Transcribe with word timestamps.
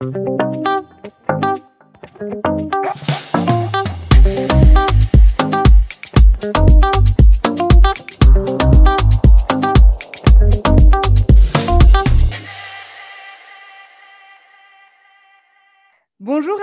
Bonjour 0.00 0.12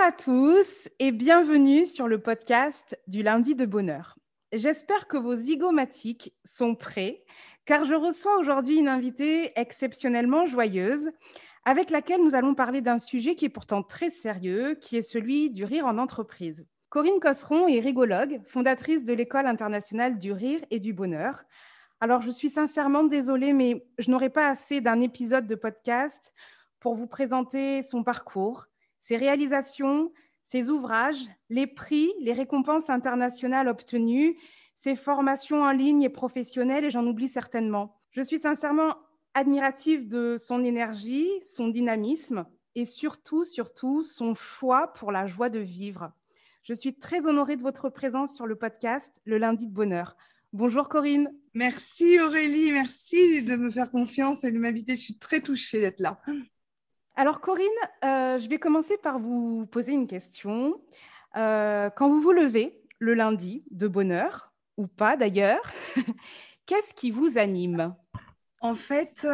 à 0.00 0.12
tous 0.12 0.88
et 0.98 1.12
bienvenue 1.12 1.84
sur 1.84 2.08
le 2.08 2.18
podcast 2.22 2.98
du 3.06 3.22
lundi 3.22 3.54
de 3.54 3.66
bonheur. 3.66 4.16
J'espère 4.54 5.08
que 5.08 5.18
vos 5.18 5.36
zygomatiques 5.36 6.32
sont 6.46 6.74
prêts 6.74 7.22
car 7.66 7.84
je 7.84 7.94
reçois 7.94 8.38
aujourd'hui 8.38 8.78
une 8.78 8.88
invitée 8.88 9.52
exceptionnellement 9.56 10.46
joyeuse 10.46 11.10
avec 11.66 11.90
laquelle 11.90 12.22
nous 12.22 12.36
allons 12.36 12.54
parler 12.54 12.80
d'un 12.80 13.00
sujet 13.00 13.34
qui 13.34 13.44
est 13.44 13.50
pourtant 13.50 13.82
très 13.82 14.08
sérieux, 14.08 14.78
qui 14.80 14.96
est 14.96 15.02
celui 15.02 15.50
du 15.50 15.64
rire 15.64 15.84
en 15.84 15.98
entreprise. 15.98 16.64
Corinne 16.90 17.18
Cosseron 17.20 17.66
est 17.66 17.80
rigologue, 17.80 18.40
fondatrice 18.46 19.04
de 19.04 19.12
l'École 19.12 19.48
internationale 19.48 20.16
du 20.16 20.30
rire 20.30 20.60
et 20.70 20.78
du 20.78 20.92
bonheur. 20.92 21.42
Alors, 22.00 22.22
je 22.22 22.30
suis 22.30 22.50
sincèrement 22.50 23.02
désolée, 23.02 23.52
mais 23.52 23.84
je 23.98 24.12
n'aurai 24.12 24.30
pas 24.30 24.48
assez 24.48 24.80
d'un 24.80 25.00
épisode 25.00 25.48
de 25.48 25.56
podcast 25.56 26.34
pour 26.78 26.94
vous 26.94 27.08
présenter 27.08 27.82
son 27.82 28.04
parcours, 28.04 28.66
ses 29.00 29.16
réalisations, 29.16 30.12
ses 30.44 30.70
ouvrages, 30.70 31.26
les 31.50 31.66
prix, 31.66 32.12
les 32.20 32.32
récompenses 32.32 32.90
internationales 32.90 33.66
obtenues, 33.66 34.38
ses 34.76 34.94
formations 34.94 35.62
en 35.62 35.72
ligne 35.72 36.02
et 36.02 36.10
professionnelles, 36.10 36.84
et 36.84 36.90
j'en 36.92 37.06
oublie 37.06 37.26
certainement. 37.26 37.98
Je 38.12 38.22
suis 38.22 38.38
sincèrement 38.38 38.94
admirative 39.36 40.08
de 40.08 40.36
son 40.38 40.64
énergie, 40.64 41.28
son 41.44 41.68
dynamisme 41.68 42.46
et 42.74 42.86
surtout, 42.86 43.44
surtout, 43.44 44.02
son 44.02 44.34
choix 44.34 44.94
pour 44.94 45.12
la 45.12 45.26
joie 45.26 45.50
de 45.50 45.58
vivre. 45.58 46.10
Je 46.62 46.72
suis 46.72 46.98
très 46.98 47.26
honorée 47.26 47.56
de 47.56 47.62
votre 47.62 47.90
présence 47.90 48.34
sur 48.34 48.46
le 48.46 48.56
podcast 48.56 49.20
Le 49.26 49.36
lundi 49.36 49.66
de 49.66 49.74
bonheur. 49.74 50.16
Bonjour 50.54 50.88
Corinne. 50.88 51.30
Merci 51.52 52.18
Aurélie, 52.18 52.72
merci 52.72 53.42
de 53.42 53.56
me 53.56 53.68
faire 53.68 53.90
confiance 53.90 54.42
et 54.42 54.52
de 54.52 54.58
m'inviter. 54.58 54.96
Je 54.96 55.02
suis 55.02 55.18
très 55.18 55.40
touchée 55.40 55.80
d'être 55.80 56.00
là. 56.00 56.18
Alors 57.14 57.42
Corinne, 57.42 57.66
euh, 58.04 58.38
je 58.38 58.48
vais 58.48 58.58
commencer 58.58 58.96
par 58.96 59.18
vous 59.18 59.66
poser 59.66 59.92
une 59.92 60.06
question. 60.06 60.80
Euh, 61.36 61.90
quand 61.90 62.08
vous 62.08 62.22
vous 62.22 62.32
levez 62.32 62.80
le 63.00 63.12
lundi 63.12 63.64
de 63.70 63.86
bonheur, 63.86 64.54
ou 64.78 64.86
pas 64.86 65.18
d'ailleurs, 65.18 65.60
qu'est-ce 66.66 66.94
qui 66.94 67.10
vous 67.10 67.36
anime? 67.36 67.94
En 68.60 68.74
fait, 68.74 69.26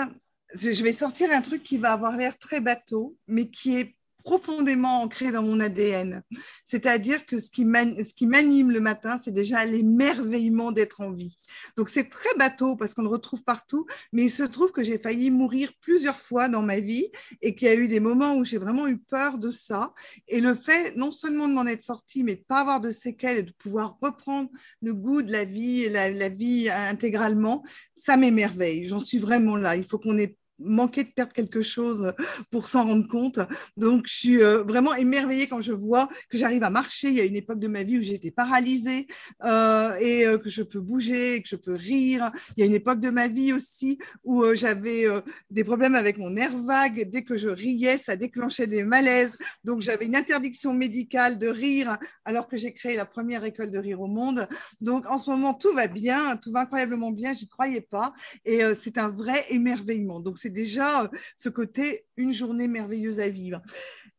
je 0.55 0.83
vais 0.83 0.93
sortir 0.93 1.31
un 1.33 1.43
truc 1.43 1.63
qui 1.63 1.79
va 1.79 1.93
avoir 1.93 2.17
l'air 2.17 2.39
très 2.39 2.61
bateau, 2.61 3.17
mais 3.27 3.49
qui 3.49 3.79
est 3.79 3.97
profondément 4.23 5.03
ancré 5.03 5.33
dans 5.33 5.43
mon 5.43 5.61
ADN. 5.61 6.23
C'est-à-dire 6.65 7.27
que 7.27 7.39
ce 7.39 7.51
qui 7.51 7.65
m'anime 7.65 8.71
le 8.71 8.81
matin, 8.81 9.19
c'est 9.23 9.33
déjà 9.33 9.65
l'émerveillement 9.65 10.73
d'être 10.73 11.01
en 11.01 11.13
vie. 11.13 11.39
Donc 11.77 11.89
c'est 11.89 12.09
très 12.09 12.35
bateau 12.39 12.77
parce 12.77 12.95
qu'on 12.95 13.03
le 13.03 13.09
retrouve 13.09 13.43
partout, 13.43 13.87
mais 14.13 14.25
il 14.25 14.31
se 14.31 14.43
trouve 14.43 14.73
que 14.73 14.85
j'ai 14.85 14.99
failli 14.99 15.31
mourir 15.31 15.73
plusieurs 15.81 16.19
fois 16.19 16.49
dans 16.49 16.63
ma 16.63 16.81
vie 16.81 17.09
et 17.41 17.55
qu'il 17.55 17.69
y 17.69 17.71
a 17.71 17.75
eu 17.75 17.89
des 17.89 18.01
moments 18.01 18.37
où 18.37 18.45
j'ai 18.45 18.59
vraiment 18.59 18.87
eu 18.87 18.99
peur 18.99 19.39
de 19.39 19.51
ça. 19.51 19.93
Et 20.29 20.41
le 20.41 20.55
fait 20.55 20.97
non 20.97 21.13
seulement 21.13 21.49
de 21.49 21.55
m'en 21.55 21.67
être 21.67 21.83
sortie, 21.83 22.23
mais 22.23 22.37
de 22.37 22.45
pas 22.47 22.61
avoir 22.61 22.81
de 22.81 22.91
séquelles 22.91 23.39
et 23.39 23.43
de 23.43 23.53
pouvoir 23.53 23.99
reprendre 24.01 24.51
le 24.81 24.95
goût 24.95 25.23
de 25.23 25.33
la 25.33 25.45
vie 25.45 25.85
et 25.85 25.89
la, 25.89 26.11
la 26.11 26.29
vie 26.29 26.69
intégralement, 26.71 27.63
ça 27.95 28.17
m'émerveille. 28.17 28.87
J'en 28.87 29.01
suis 29.01 29.19
vraiment 29.19 29.57
là. 29.57 29.77
Il 29.77 29.85
faut 29.85 29.99
qu'on 29.99 30.19
ait 30.19 30.37
manquer 30.59 31.05
de 31.05 31.11
perdre 31.11 31.33
quelque 31.33 31.63
chose 31.63 32.13
pour 32.51 32.69
s'en 32.69 32.87
rendre 32.87 33.09
compte. 33.09 33.41
Donc, 33.77 34.07
je 34.07 34.15
suis 34.15 34.43
euh, 34.43 34.63
vraiment 34.63 34.95
émerveillée 34.95 35.49
quand 35.49 35.61
je 35.61 35.73
vois 35.73 36.09
que 36.31 36.39
j'arrive 36.39 36.63
à 36.63 36.71
marcher. 36.71 37.09
Il 37.09 37.15
y 37.15 37.21
a 37.21 37.25
une 37.25 37.37
époque 37.37 37.59
de 37.59 37.69
ma 37.69 37.83
vie 37.83 37.99
où 37.99 38.03
j'étais 38.03 38.31
paralysée 38.31 39.07
euh, 39.45 39.95
et 39.97 40.27
euh, 40.27 40.39
que 40.39 40.51
je 40.51 40.63
peux 40.63 40.81
bouger, 40.81 41.43
que 41.43 41.49
je 41.49 41.57
peux 41.57 41.75
rire. 41.75 42.31
Il 42.57 42.61
y 42.61 42.63
a 42.63 42.67
une 42.67 42.75
époque 42.75 43.01
de 43.01 43.11
ma 43.11 43.29
vie 43.29 43.53
aussi 43.53 43.99
où 44.25 44.45
j'avais 44.55 45.07
des 45.51 45.65
problèmes 45.65 45.95
avec 45.95 46.19
mon 46.19 46.31
nerf 46.31 46.57
vague. 46.57 47.09
Dès 47.11 47.23
que 47.23 47.37
je 47.37 47.49
riais, 47.49 47.99
ça 47.99 48.17
déclenchait 48.17 48.67
des 48.67 48.85
malaises. 48.85 49.37
Donc, 49.65 49.83
j'avais 49.83 50.07
une 50.07 50.17
interdiction 50.17 50.75
médicale 50.75 51.39
de 51.39 51.49
rire 51.49 51.97
alors 52.25 52.49
que 52.49 52.57
j'ai 52.57 52.73
créé 52.73 52.97
la 52.97 53.07
première 53.07 53.45
école 53.45 53.71
de 53.71 53.79
rire 53.79 54.01
au 54.01 54.07
monde. 54.07 54.47
Donc, 54.81 55.07
en 55.09 55.19
ce 55.19 55.31
moment, 55.31 55.55
tout 55.55 55.73
va 55.75 55.87
bien, 55.87 56.37
tout 56.37 56.53
va 56.53 56.61
incroyablement 56.61 57.11
bien. 57.11 57.33
J'y 57.33 57.49
croyais 57.49 57.81
pas. 57.81 58.13
Et 58.45 58.63
c'est 58.75 58.99
un 58.99 59.09
vrai 59.09 59.45
émerveillement. 59.51 60.21
Donc, 60.21 60.39
c'est 60.43 60.51
déjà 60.51 61.05
euh, 61.05 61.09
ce 61.37 61.49
côté 61.49 62.05
une 62.17 62.33
journée 62.33 62.69
merveilleuse 62.69 63.21
à 63.21 63.29
vivre. 63.29 63.63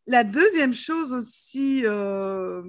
La 0.08 0.24
deuxième 0.24 0.74
chose 0.74 1.14
aussi 1.14 1.84
euh, 1.86 2.64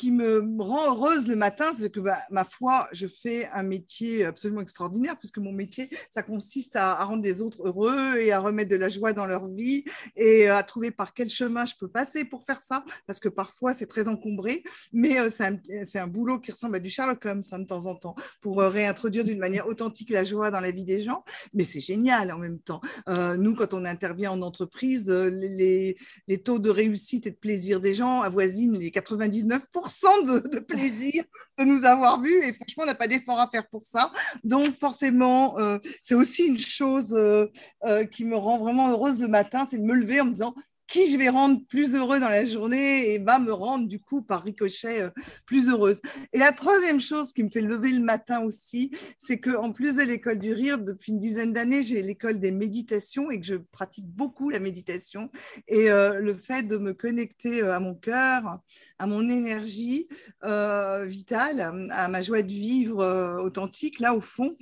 qui 0.00 0.12
me 0.12 0.42
rend 0.62 0.94
heureuse 0.94 1.28
le 1.28 1.36
matin, 1.36 1.66
c'est 1.78 1.90
que 1.90 2.00
bah, 2.00 2.16
ma 2.30 2.46
foi, 2.46 2.88
je 2.90 3.06
fais 3.06 3.50
un 3.52 3.62
métier 3.62 4.24
absolument 4.24 4.62
extraordinaire, 4.62 5.18
puisque 5.18 5.36
mon 5.36 5.52
métier, 5.52 5.90
ça 6.08 6.22
consiste 6.22 6.74
à, 6.74 7.04
rendre 7.04 7.22
les 7.22 7.42
autres 7.42 7.66
heureux 7.66 8.16
et 8.16 8.32
à 8.32 8.38
remettre 8.38 8.70
de 8.70 8.76
la 8.76 8.88
joie 8.88 9.12
dans 9.12 9.26
leur 9.26 9.46
vie 9.46 9.84
et 10.16 10.48
à 10.48 10.62
trouver 10.62 10.90
par 10.90 11.12
quel 11.12 11.28
chemin 11.28 11.66
je 11.66 11.74
peux 11.78 11.86
passer 11.86 12.24
pour 12.24 12.46
faire 12.46 12.62
ça, 12.62 12.82
parce 13.06 13.20
que 13.20 13.28
parfois 13.28 13.74
c'est 13.74 13.88
très 13.88 14.08
encombré, 14.08 14.64
mais 14.94 15.18
euh, 15.18 15.28
c'est 15.28 15.98
un, 15.98 16.06
boulot 16.06 16.40
qui 16.40 16.50
ressemble 16.50 16.76
à 16.76 16.80
du 16.80 16.88
Sherlock 16.88 17.22
Holmes 17.26 17.42
hein, 17.52 17.58
de 17.58 17.66
temps 17.66 17.84
en 17.84 17.94
temps, 17.94 18.14
pour 18.40 18.62
euh, 18.62 18.70
réintroduire 18.70 19.24
d'une 19.24 19.38
manière 19.38 19.68
authentique 19.68 20.08
la 20.08 20.24
joie 20.24 20.50
dans 20.50 20.60
la 20.60 20.70
vie 20.70 20.84
des 20.84 21.02
gens, 21.02 21.24
mais 21.52 21.64
c'est 21.64 21.80
génial 21.80 22.32
en 22.32 22.38
même 22.38 22.58
temps. 22.58 22.80
Euh, 23.10 23.36
nous, 23.36 23.54
quand 23.54 23.74
on 23.74 23.84
intervient 23.84 24.32
en 24.32 24.40
entreprise, 24.40 25.10
les 25.10 25.94
taux 26.42 26.58
de 26.58 26.70
réussite 26.70 27.26
et 27.26 27.30
de 27.32 27.36
plaisir 27.36 27.80
des 27.80 27.94
gens 27.94 28.22
avoisinent 28.22 28.78
les 28.78 28.90
99% 28.90 29.89
de, 29.90 30.58
plaisir 30.60 31.24
de 31.58 31.64
nous 31.64 31.84
avoir 31.84 32.20
vus 32.20 32.42
et 32.44 32.52
franchement, 32.52 32.84
on 32.84 32.86
n'a 32.86 32.94
pas 32.94 33.08
d'effort 33.08 33.40
à 33.40 33.48
faire 33.48 33.66
pour 33.68 33.82
ça. 33.82 34.12
Donc 34.44 34.78
forcément, 34.78 35.58
euh, 35.58 35.78
c'est 36.02 36.14
aussi 36.14 36.44
une 36.44 36.58
chose 36.58 37.14
euh, 37.16 37.46
euh, 37.84 38.04
qui 38.04 38.24
me 38.24 38.36
rend 38.36 38.58
vraiment 38.58 38.90
heureuse 38.90 39.20
le 39.20 39.28
matin, 39.28 39.66
c'est 39.68 39.78
de 39.78 39.84
me 39.84 39.94
lever 39.94 40.20
en 40.20 40.26
me 40.26 40.32
disant 40.32 40.54
qui 40.90 41.08
je 41.08 41.16
vais 41.16 41.28
rendre 41.28 41.64
plus 41.68 41.94
heureux 41.94 42.18
dans 42.18 42.28
la 42.28 42.44
journée 42.44 43.14
et 43.14 43.20
me 43.20 43.52
rendre 43.52 43.86
du 43.86 44.00
coup 44.00 44.22
par 44.22 44.42
ricochet 44.42 45.02
euh, 45.02 45.10
plus 45.46 45.68
heureuse. 45.70 46.00
Et 46.32 46.38
la 46.38 46.50
troisième 46.50 47.00
chose 47.00 47.32
qui 47.32 47.44
me 47.44 47.48
fait 47.48 47.60
lever 47.60 47.92
le 47.92 48.02
matin 48.02 48.40
aussi, 48.40 48.90
c'est 49.16 49.38
que 49.38 49.56
en 49.56 49.70
plus 49.70 49.96
de 49.96 50.02
l'école 50.02 50.40
du 50.40 50.52
rire, 50.52 50.78
depuis 50.78 51.12
une 51.12 51.20
dizaine 51.20 51.52
d'années, 51.52 51.84
j'ai 51.84 52.02
l'école 52.02 52.40
des 52.40 52.50
méditations 52.50 53.30
et 53.30 53.40
que 53.40 53.46
je 53.46 53.54
pratique 53.54 54.06
beaucoup 54.06 54.50
la 54.50 54.58
méditation 54.58 55.30
et 55.68 55.92
euh, 55.92 56.18
le 56.18 56.34
fait 56.34 56.64
de 56.64 56.76
me 56.76 56.92
connecter 56.92 57.62
euh, 57.62 57.76
à 57.76 57.78
mon 57.78 57.94
cœur, 57.94 58.58
à 58.98 59.06
mon 59.06 59.28
énergie 59.28 60.08
vitale, 60.42 61.88
à 61.90 62.08
ma 62.08 62.22
joie 62.22 62.42
de 62.42 62.48
vivre 62.48 63.40
authentique 63.42 64.00
là 64.00 64.14
au 64.14 64.20
fond, 64.20 64.56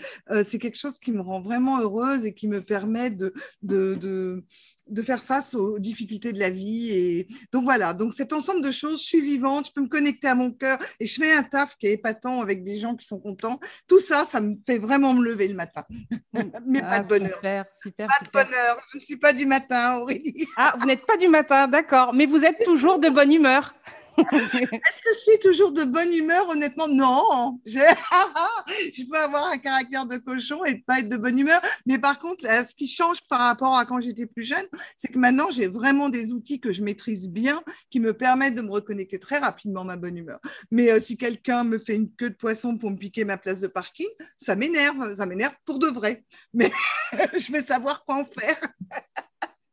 c'est 0.45 0.59
quelque 0.59 0.77
chose 0.77 0.99
qui 0.99 1.11
me 1.11 1.21
rend 1.21 1.41
vraiment 1.41 1.81
heureuse 1.81 2.27
et 2.27 2.35
qui 2.35 2.47
me 2.47 2.61
permet 2.61 3.11
de 3.11 4.45
de 4.89 5.03
faire 5.03 5.23
face 5.23 5.55
aux 5.55 5.79
difficultés 5.79 6.33
de 6.33 6.39
la 6.39 6.51
vie. 6.51 6.91
Et 6.93 7.27
donc 7.53 7.65
voilà, 7.65 7.95
donc 7.95 8.15
cet 8.15 8.33
ensemble 8.33 8.63
de 8.63 8.71
choses, 8.71 9.03
je 9.03 9.07
suis 9.07 9.21
vivante, 9.21 9.69
je 9.69 9.73
peux 9.73 9.81
me 9.81 9.89
connecter 9.89 10.29
à 10.29 10.35
mon 10.35 10.51
cœur 10.51 10.79
et 11.01 11.07
je 11.07 11.21
fais 11.21 11.33
un 11.33 11.43
taf 11.43 11.77
qui 11.77 11.87
est 11.87 11.93
épatant 11.93 12.41
avec 12.41 12.65
des 12.65 12.79
gens 12.79 12.95
qui 12.95 13.07
sont 13.07 13.21
contents. 13.21 13.61
Tout 13.87 14.01
ça, 14.01 14.25
ça 14.25 14.41
me 14.41 14.57
fait 14.67 14.79
vraiment 14.79 15.15
me 15.15 15.25
lever 15.25 15.49
le 15.49 15.55
matin. 15.55 15.85
Mais 16.67 16.81
pas 16.81 16.89
ah, 16.91 17.01
de 17.01 17.09
bonheur. 17.09 17.35
Super, 17.37 17.65
super, 17.83 18.07
pas 18.07 18.25
de 18.25 18.31
bonheur. 18.47 18.83
Je 18.93 18.99
ne 18.99 19.03
suis 19.03 19.17
pas 19.17 19.33
du 19.33 19.47
matin, 19.47 19.99
Aurélie. 19.99 20.47
ah, 20.57 20.75
vous 20.79 20.87
n'êtes 20.87 21.07
pas 21.07 21.17
du 21.17 21.29
matin, 21.29 21.69
d'accord. 21.69 22.15
Mais 22.15 22.27
vous 22.27 22.45
êtes 22.45 22.65
toujours 22.65 22.99
de 22.99 23.09
bonne 23.09 23.33
humeur. 23.33 23.75
Est-ce 24.33 25.03
que 25.03 25.15
je 25.15 25.19
suis 25.19 25.39
toujours 25.41 25.73
de 25.73 25.85
bonne 25.85 26.13
humeur 26.13 26.49
Honnêtement, 26.49 26.89
non. 26.89 27.61
Je... 27.65 27.79
je 28.93 29.09
peux 29.09 29.19
avoir 29.19 29.47
un 29.47 29.59
caractère 29.59 30.07
de 30.07 30.17
cochon 30.17 30.65
et 30.65 30.75
ne 30.75 30.81
pas 30.81 31.01
être 31.01 31.09
de 31.09 31.17
bonne 31.17 31.39
humeur. 31.39 31.61
Mais 31.87 31.99
par 31.99 32.19
contre, 32.19 32.45
ce 32.45 32.75
qui 32.75 32.89
change 32.89 33.19
par 33.29 33.41
rapport 33.41 33.77
à 33.77 33.85
quand 33.85 34.01
j'étais 34.01 34.27
plus 34.27 34.43
jeune, 34.43 34.67
c'est 34.97 35.09
que 35.09 35.19
maintenant, 35.19 35.51
j'ai 35.51 35.69
vraiment 35.69 36.09
des 36.09 36.33
outils 36.33 36.61
que 36.61 36.73
je 36.73 36.83
maîtrise 36.83 37.29
bien 37.29 37.63
qui 37.91 38.01
me 38.01 38.13
permettent 38.13 38.55
de 38.55 38.63
me 38.63 38.73
reconnecter 38.73 39.19
très 39.19 39.39
rapidement 39.39 39.85
ma 39.85 39.97
bonne 39.97 40.17
humeur. 40.17 40.41
Mais 40.71 40.91
euh, 40.91 41.01
si 41.01 41.17
quelqu'un 41.17 41.65
me 41.65 41.79
fait 41.79 41.95
une 41.95 42.11
queue 42.11 42.31
de 42.31 42.37
poisson 42.37 42.77
pour 42.77 42.91
me 42.91 42.97
piquer 42.97 43.25
ma 43.25 43.39
place 43.39 43.61
de 43.61 43.69
parking, 43.69 44.09
ça 44.37 44.57
m'énerve. 44.57 45.15
Ça 45.15 45.27
m'énerve 45.27 45.55
pour 45.65 45.79
de 45.79 45.87
vrai. 45.87 46.25
Mais 46.53 46.73
je 47.39 47.53
vais 47.53 47.63
savoir 47.63 48.05
quoi 48.05 48.17
en 48.17 48.25
faire. 48.25 48.59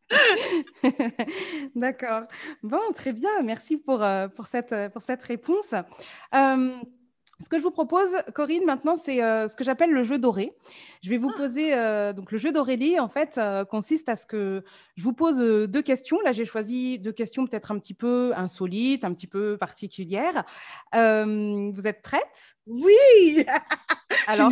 D'accord. 1.76 2.24
Bon, 2.64 2.80
très 2.94 3.14
bien. 3.14 3.42
Merci 3.44 3.78
pour, 3.78 4.04
euh, 4.04 4.28
pour, 4.28 4.48
cette, 4.48 4.74
pour 4.94 5.02
cette 5.02 5.24
réponse. 5.24 5.74
Euh, 6.34 6.76
ce 7.42 7.50
que 7.50 7.58
je 7.58 7.64
vous 7.64 7.72
propose, 7.72 8.16
Corinne, 8.34 8.64
maintenant, 8.66 8.96
c'est 8.96 9.22
euh, 9.22 9.50
ce 9.50 9.58
que 9.58 9.66
j'appelle 9.66 9.92
le 9.92 10.04
jeu 10.04 10.18
doré. 10.18 10.54
Je 11.02 11.10
vais 11.10 11.18
vous 11.18 11.32
ah. 11.34 11.38
poser, 11.38 12.14
donc 12.14 12.32
le 12.32 12.38
jeu 12.38 12.52
d'Aurélie, 12.52 13.00
en 13.00 13.10
fait, 13.10 13.40
consiste 13.70 14.08
à 14.08 14.16
ce 14.16 14.26
que 14.26 14.64
je 14.96 15.04
vous 15.04 15.14
pose 15.14 15.40
deux 15.40 15.82
questions. 15.82 16.20
Là, 16.22 16.32
j'ai 16.32 16.46
choisi 16.46 16.98
deux 16.98 17.12
questions 17.12 17.46
peut-être 17.46 17.72
un 17.72 17.80
petit 17.80 17.94
peu 17.94 18.32
insolites, 18.36 19.04
un 19.04 19.14
petit 19.14 19.28
peu 19.28 19.58
particulières. 19.58 20.46
vous 20.94 21.88
êtes 21.88 22.02
prête? 22.02 22.56
Oui 22.68 23.46
Alors, 24.28 24.52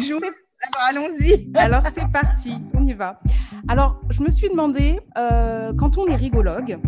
alors 0.63 1.03
allons-y. 1.03 1.51
Alors 1.55 1.87
c'est 1.87 2.07
parti, 2.11 2.57
on 2.73 2.85
y 2.87 2.93
va. 2.93 3.19
Alors 3.67 3.99
je 4.09 4.23
me 4.23 4.29
suis 4.29 4.49
demandé, 4.49 4.99
euh, 5.17 5.73
quand 5.77 5.97
on 5.97 6.07
est 6.07 6.15
rigologue, 6.15 6.79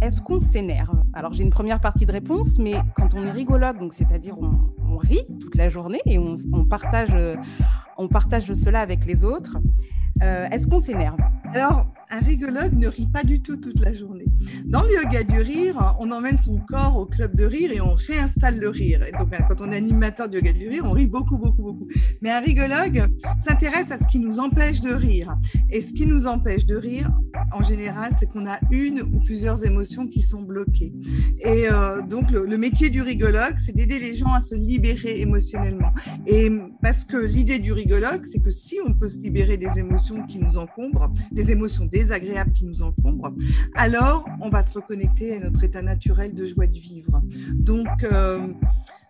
est-ce 0.00 0.20
qu'on 0.20 0.38
s'énerve? 0.38 1.02
Alors 1.14 1.32
j'ai 1.32 1.42
une 1.42 1.50
première 1.50 1.80
partie 1.80 2.06
de 2.06 2.12
réponse, 2.12 2.58
mais 2.58 2.74
quand 2.94 3.14
on 3.14 3.24
est 3.24 3.30
rigologue, 3.30 3.92
c'est-à-dire 3.92 4.36
on, 4.38 4.96
rit 4.98 5.26
toute 5.40 5.54
la 5.54 5.68
journée 5.68 6.00
et 6.06 6.18
on, 6.18 6.64
partage, 6.64 7.14
on 7.96 8.08
partage 8.08 8.52
cela 8.52 8.80
avec 8.80 9.06
les 9.06 9.24
autres, 9.24 9.58
est-ce 10.20 10.66
qu'on 10.66 10.80
s'énerve? 10.80 11.18
Alors, 11.54 11.86
un 12.10 12.20
rigologue 12.20 12.74
ne 12.74 12.88
rit 12.88 13.06
pas 13.06 13.24
du 13.24 13.40
tout 13.40 13.56
toute 13.56 13.80
la 13.80 13.92
journée. 13.92 14.26
Dans 14.66 14.82
le 14.82 14.94
yoga 14.94 15.22
du 15.24 15.40
rire, 15.40 15.96
on 15.98 16.10
emmène 16.10 16.36
son 16.36 16.58
corps 16.68 16.96
au 16.96 17.06
club 17.06 17.34
de 17.34 17.44
rire 17.44 17.70
et 17.72 17.80
on 17.80 17.94
réinstalle 17.94 18.58
le 18.58 18.68
rire. 18.68 19.02
Et 19.02 19.12
donc, 19.12 19.30
quand 19.48 19.60
on 19.60 19.72
est 19.72 19.76
animateur 19.76 20.28
de 20.28 20.36
yoga 20.36 20.52
du 20.52 20.68
rire, 20.68 20.82
on 20.84 20.92
rit 20.92 21.06
beaucoup, 21.06 21.38
beaucoup, 21.38 21.62
beaucoup. 21.62 21.88
Mais 22.20 22.30
un 22.30 22.40
rigologue 22.40 23.06
s'intéresse 23.38 23.90
à 23.90 23.98
ce 23.98 24.06
qui 24.06 24.18
nous 24.18 24.38
empêche 24.38 24.80
de 24.80 24.92
rire. 24.92 25.36
Et 25.70 25.80
ce 25.80 25.92
qui 25.92 26.06
nous 26.06 26.26
empêche 26.26 26.66
de 26.66 26.76
rire, 26.76 27.10
en 27.52 27.62
général, 27.62 28.12
c'est 28.18 28.26
qu'on 28.26 28.46
a 28.46 28.58
une 28.70 29.00
ou 29.00 29.20
plusieurs 29.20 29.64
émotions 29.64 30.06
qui 30.06 30.20
sont 30.20 30.42
bloquées. 30.42 30.92
Et 31.40 31.68
euh, 31.70 32.02
donc, 32.02 32.30
le, 32.30 32.46
le, 32.46 32.58
métier 32.58 32.90
du 32.90 33.02
rigologue, 33.02 33.56
c'est 33.58 33.74
d'aider 33.74 33.98
les 33.98 34.14
gens 34.14 34.32
à 34.32 34.40
se 34.40 34.54
libérer 34.54 35.20
émotionnellement. 35.20 35.92
Et 36.26 36.50
parce 36.82 37.04
que 37.04 37.16
l'idée 37.16 37.58
du 37.58 37.72
rigologue, 37.72 38.24
c'est 38.24 38.40
que 38.40 38.50
si 38.50 38.78
on 38.86 38.94
peut 38.94 39.08
se 39.08 39.18
libérer 39.18 39.56
des 39.56 39.78
émotions 39.78 40.26
qui 40.26 40.38
nous 40.38 40.56
encombrent, 40.58 41.12
des 41.32 41.50
émotions 41.50 41.84
désagréables 41.84 42.52
qui 42.52 42.64
nous 42.64 42.82
encombrent, 42.82 43.32
alors 43.74 44.28
on 44.40 44.48
va 44.48 44.62
se 44.62 44.74
reconnecter 44.74 45.36
à 45.36 45.40
notre 45.40 45.64
état 45.64 45.82
naturel 45.82 46.34
de 46.34 46.46
joie 46.46 46.66
de 46.66 46.78
vivre. 46.78 47.22
Donc, 47.54 47.88
euh, 48.04 48.48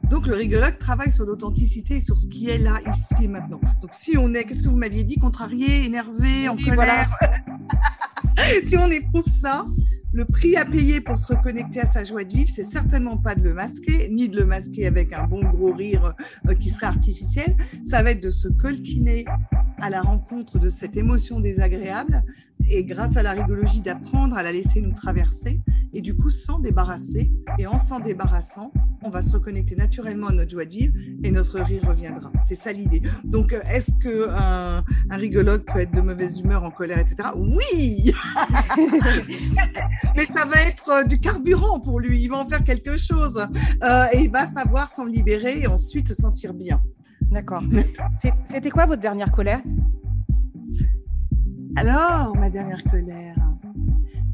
donc 0.05 0.27
le 0.27 0.35
rigologue 0.35 0.79
travaille 0.79 1.13
sur 1.13 1.25
l'authenticité 1.25 1.97
et 1.97 2.01
sur 2.01 2.19
ce 2.19 2.27
qui 2.27 2.49
est 2.49 2.59
là, 2.59 2.79
ici 2.91 3.25
et 3.25 3.29
maintenant. 3.29 3.61
Donc 3.83 3.93
si 3.93 4.17
on 4.17 4.33
est, 4.35 4.45
qu'est-ce 4.45 4.63
que 4.63 4.69
vous 4.69 4.77
m'aviez 4.77 5.05
dit, 5.05 5.17
contrarié, 5.17 5.85
énervé, 5.85 6.49
en 6.49 6.57
colère, 6.57 7.11
si 8.65 8.77
on 8.77 8.91
éprouve 8.91 9.27
ça, 9.27 9.67
le 10.13 10.25
prix 10.25 10.57
à 10.57 10.65
payer 10.65 11.01
pour 11.01 11.19
se 11.19 11.27
reconnecter 11.27 11.81
à 11.81 11.87
sa 11.87 12.05
joie 12.05 12.25
de 12.25 12.33
vivre, 12.33 12.51
c'est 12.51 12.63
certainement 12.63 13.17
pas 13.17 13.35
de 13.35 13.43
le 13.43 13.55
masquer, 13.55 14.09
ni 14.11 14.29
de 14.29 14.37
le 14.37 14.47
masquer 14.47 14.87
avec 14.87 15.13
un 15.13 15.25
bon 15.25 15.43
gros 15.43 15.73
rire 15.73 16.15
euh, 16.49 16.55
qui 16.55 16.71
serait 16.71 16.87
artificiel. 16.87 17.57
Ça 17.85 18.03
va 18.03 18.13
être 18.13 18.23
de 18.23 18.31
se 18.31 18.49
coltiner 18.49 19.25
à 19.81 19.91
la 19.91 20.01
rencontre 20.01 20.59
de 20.59 20.71
cette 20.71 20.97
émotion 20.97 21.41
désagréable 21.41 22.23
et 22.71 22.85
grâce 22.85 23.17
à 23.17 23.23
la 23.23 23.33
rigologie 23.33 23.81
d'apprendre 23.81 24.37
à 24.37 24.43
la 24.43 24.53
laisser 24.53 24.81
nous 24.81 24.93
traverser 24.93 25.61
et 25.93 26.01
du 26.01 26.15
coup 26.15 26.31
s'en 26.31 26.59
débarrasser. 26.59 27.33
Et 27.59 27.67
en 27.67 27.79
s'en 27.79 28.01
débarrassant, 28.01 28.73
on 29.03 29.11
va 29.11 29.23
se 29.23 29.33
reconnecter 29.33 29.77
naturellement 29.77 30.29
à 30.29 30.33
notre 30.33 30.51
joie 30.51 30.65
de 30.65 30.71
vivre 30.71 30.95
et 31.23 31.31
notre 31.31 31.61
rire 31.61 31.83
reviendra. 31.87 32.31
C'est 32.47 32.55
ça 32.55 32.73
l'idée. 32.73 33.03
Donc, 33.25 33.53
euh, 33.53 33.61
est-ce 33.71 33.93
qu'un 34.03 34.85
un 35.11 35.17
rigologue 35.17 35.65
peut 35.73 35.81
être 35.81 35.93
de 35.93 36.01
mauvaise 36.01 36.41
humeur, 36.41 36.65
en 36.65 36.71
colère, 36.71 36.99
etc. 36.99 37.29
Oui 37.37 38.13
Mais 40.17 40.27
ça 40.27 40.45
va 40.45 40.61
être 40.67 40.91
euh, 40.91 41.05
du 41.05 41.21
carburant 41.21 41.81
pour 41.81 42.01
lui. 42.01 42.21
Il 42.21 42.29
va 42.29 42.39
en 42.39 42.47
faire 42.47 42.65
quelque 42.65 42.97
chose 42.97 43.47
euh, 43.83 44.05
et 44.13 44.25
il 44.25 44.31
va 44.31 44.47
savoir 44.47 44.91
s'en 44.91 45.05
libérer 45.05 45.61
et 45.61 45.67
ensuite 45.67 46.09
se 46.09 46.15
sentir 46.15 46.55
bien. 46.55 46.83
D'accord. 47.31 47.63
C'était 48.51 48.71
quoi 48.71 48.87
votre 48.87 49.03
dernière 49.03 49.31
colère? 49.33 49.61
Alors, 51.77 52.37
ma 52.37 52.51
dernière 52.51 52.83
colère, 52.85 53.35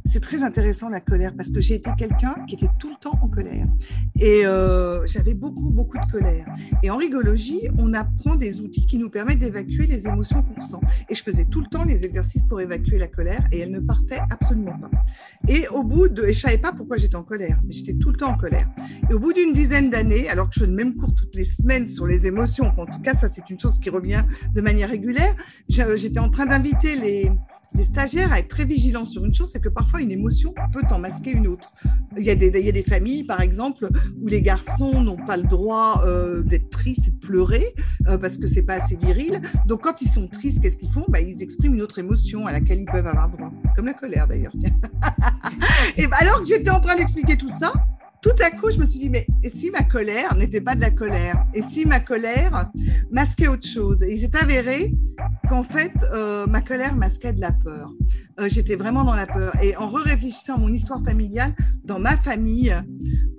c'est 0.06 0.21
très 0.21 0.43
intéressant 0.43 0.91
la 0.91 1.01
colère 1.01 1.33
parce 1.37 1.51
que 1.51 1.61
j'ai 1.61 1.75
été 1.75 1.91
quelqu'un 1.97 2.37
qui 2.47 2.56
était 2.56 2.69
tout 2.79 2.91
le 2.91 2.97
temps 2.97 3.19
en 3.23 3.29
colère 3.29 3.67
et 4.21 4.45
euh, 4.45 5.06
j'avais 5.06 5.33
beaucoup 5.35 5.71
beaucoup 5.71 5.97
de 5.99 6.11
colère. 6.12 6.47
Et 6.83 6.91
en 6.91 6.97
rigologie, 6.97 7.69
on 7.79 7.95
apprend 7.95 8.37
des 8.37 8.61
outils 8.61 8.87
qui 8.87 8.99
nous 8.99 9.09
permettent 9.09 9.39
d'évacuer 9.39 9.87
les 9.87 10.06
émotions 10.06 10.43
qu'on 10.43 10.61
sent. 10.61 10.87
Et 11.09 11.15
je 11.15 11.23
faisais 11.23 11.47
tout 11.47 11.61
le 11.61 11.67
temps 11.67 11.85
les 11.85 12.05
exercices 12.05 12.43
pour 12.43 12.61
évacuer 12.61 12.99
la 12.99 13.09
colère 13.09 13.43
et 13.51 13.61
elle 13.61 13.71
ne 13.71 13.81
partait 13.81 14.21
absolument 14.31 14.79
pas. 14.79 14.91
Et 15.49 15.67
au 15.69 15.83
bout 15.83 16.09
de, 16.09 16.25
et 16.25 16.33
je 16.33 16.41
savais 16.41 16.59
pas 16.59 16.73
pourquoi 16.73 16.97
j'étais 16.97 17.17
en 17.17 17.25
colère, 17.25 17.61
mais 17.65 17.73
j'étais 17.73 17.95
tout 17.95 18.11
le 18.11 18.17
temps 18.17 18.31
en 18.31 18.37
colère. 18.37 18.69
Et 19.11 19.15
au 19.15 19.19
bout 19.19 19.33
d'une 19.33 19.53
dizaine 19.53 19.91
d'années, 19.91 20.29
alors 20.29 20.50
que 20.50 20.61
je 20.61 20.65
le 20.65 20.73
même 20.73 20.95
cours 20.97 21.15
toutes 21.15 21.35
les 21.35 21.45
semaines 21.45 21.87
sur 21.87 22.07
les 22.07 22.27
émotions, 22.27 22.73
en 22.77 22.87
tout 22.87 23.00
cas 23.00 23.15
ça 23.15 23.29
c'est 23.29 23.49
une 23.49 23.59
chose 23.59 23.79
qui 23.81 23.91
revient 23.91 24.23
de 24.55 24.61
manière 24.61 24.91
régulière, 24.91 25.35
j'étais 25.69 26.21
en 26.21 26.29
train 26.29 26.47
d'inviter 26.47 26.97
les 26.97 27.31
les 27.75 27.85
stagiaires 27.85 28.32
à 28.32 28.38
être 28.38 28.49
très 28.49 28.65
vigilants 28.65 29.05
sur 29.05 29.25
une 29.25 29.35
chose, 29.35 29.50
c'est 29.53 29.61
que 29.61 29.69
parfois 29.69 30.00
une 30.00 30.12
émotion 30.12 30.55
peut 30.73 30.82
en 30.91 30.99
masquer 30.99 31.32
une 31.32 31.47
autre. 31.47 31.73
Il 32.17 32.25
y 32.25 32.31
a 32.31 32.37
des, 32.37 32.49
il 32.49 32.65
y 32.65 32.69
a 32.69 32.73
des 32.73 32.82
familles, 32.82 33.25
par 33.25 33.41
exemple, 33.41 33.88
où 34.21 34.26
les 34.29 34.43
garçons 34.43 35.00
n'ont 35.03 35.17
pas 35.25 35.37
le 35.37 35.43
droit 35.43 36.03
euh, 36.06 36.43
d'être 36.43 36.71
tristes 36.71 37.09
et 37.09 37.11
de 37.11 37.19
pleurer 37.19 37.75
euh, 38.06 38.17
parce 38.19 38.38
que 38.38 38.47
c'est 38.47 38.62
pas 38.62 38.75
assez 38.75 38.97
viril. 38.97 39.41
Donc 39.67 39.82
quand 39.82 40.00
ils 40.03 40.09
sont 40.09 40.29
tristes, 40.29 40.62
qu'est-ce 40.62 40.76
qu'ils 40.76 40.91
font? 40.91 41.05
Bah, 41.09 41.21
Ils 41.21 41.43
expriment 41.43 41.75
une 41.75 41.82
autre 41.82 41.99
émotion 41.99 42.47
à 42.47 42.53
laquelle 42.53 42.79
ils 42.79 42.87
peuvent 42.87 43.06
avoir 43.06 43.29
droit, 43.29 43.53
comme 43.75 43.87
la 43.87 43.94
colère 43.94 44.29
d'ailleurs. 44.29 44.55
et 45.97 46.06
bah, 46.06 46.17
alors 46.21 46.41
que 46.41 46.47
j'étais 46.47 46.71
en 46.71 46.81
train 46.81 46.97
d'expliquer 46.97 47.37
tout 47.37 47.49
ça, 47.49 47.73
tout 48.25 48.43
à 48.43 48.50
coup, 48.50 48.71
je 48.71 48.79
me 48.79 48.87
suis 48.87 49.00
dit, 49.00 49.11
mais 49.11 49.26
et 49.43 49.50
si 49.50 49.71
ma 49.71 49.82
colère 49.82 50.35
n'était 50.35 50.62
pas 50.62 50.75
de 50.75 50.81
la 50.81 50.91
colère? 50.91 51.44
Et 51.53 51.61
si 51.61 51.85
ma 51.85 52.00
colère 52.00 52.71
masquait 53.11 53.49
autre 53.49 53.67
chose? 53.67 54.03
Et 54.03 54.15
il 54.15 54.19
s'est 54.19 54.35
avéré 54.41 54.94
qu'en 55.55 55.62
fait, 55.62 55.93
euh, 56.12 56.47
ma 56.49 56.61
colère 56.61 56.97
masquait 56.97 57.33
de 57.33 57.41
la 57.41 57.53
peur. 57.53 57.93
Euh, 58.41 58.49
j'étais 58.49 58.75
vraiment 58.75 59.05
dans 59.05 59.15
la 59.15 59.27
peur. 59.27 59.53
Et 59.62 59.77
en 59.77 59.89
réfléchissant 59.89 60.56
à 60.56 60.59
mon 60.59 60.73
histoire 60.73 61.01
familiale, 61.05 61.55
dans 61.85 62.01
ma 62.01 62.17
famille, 62.17 62.75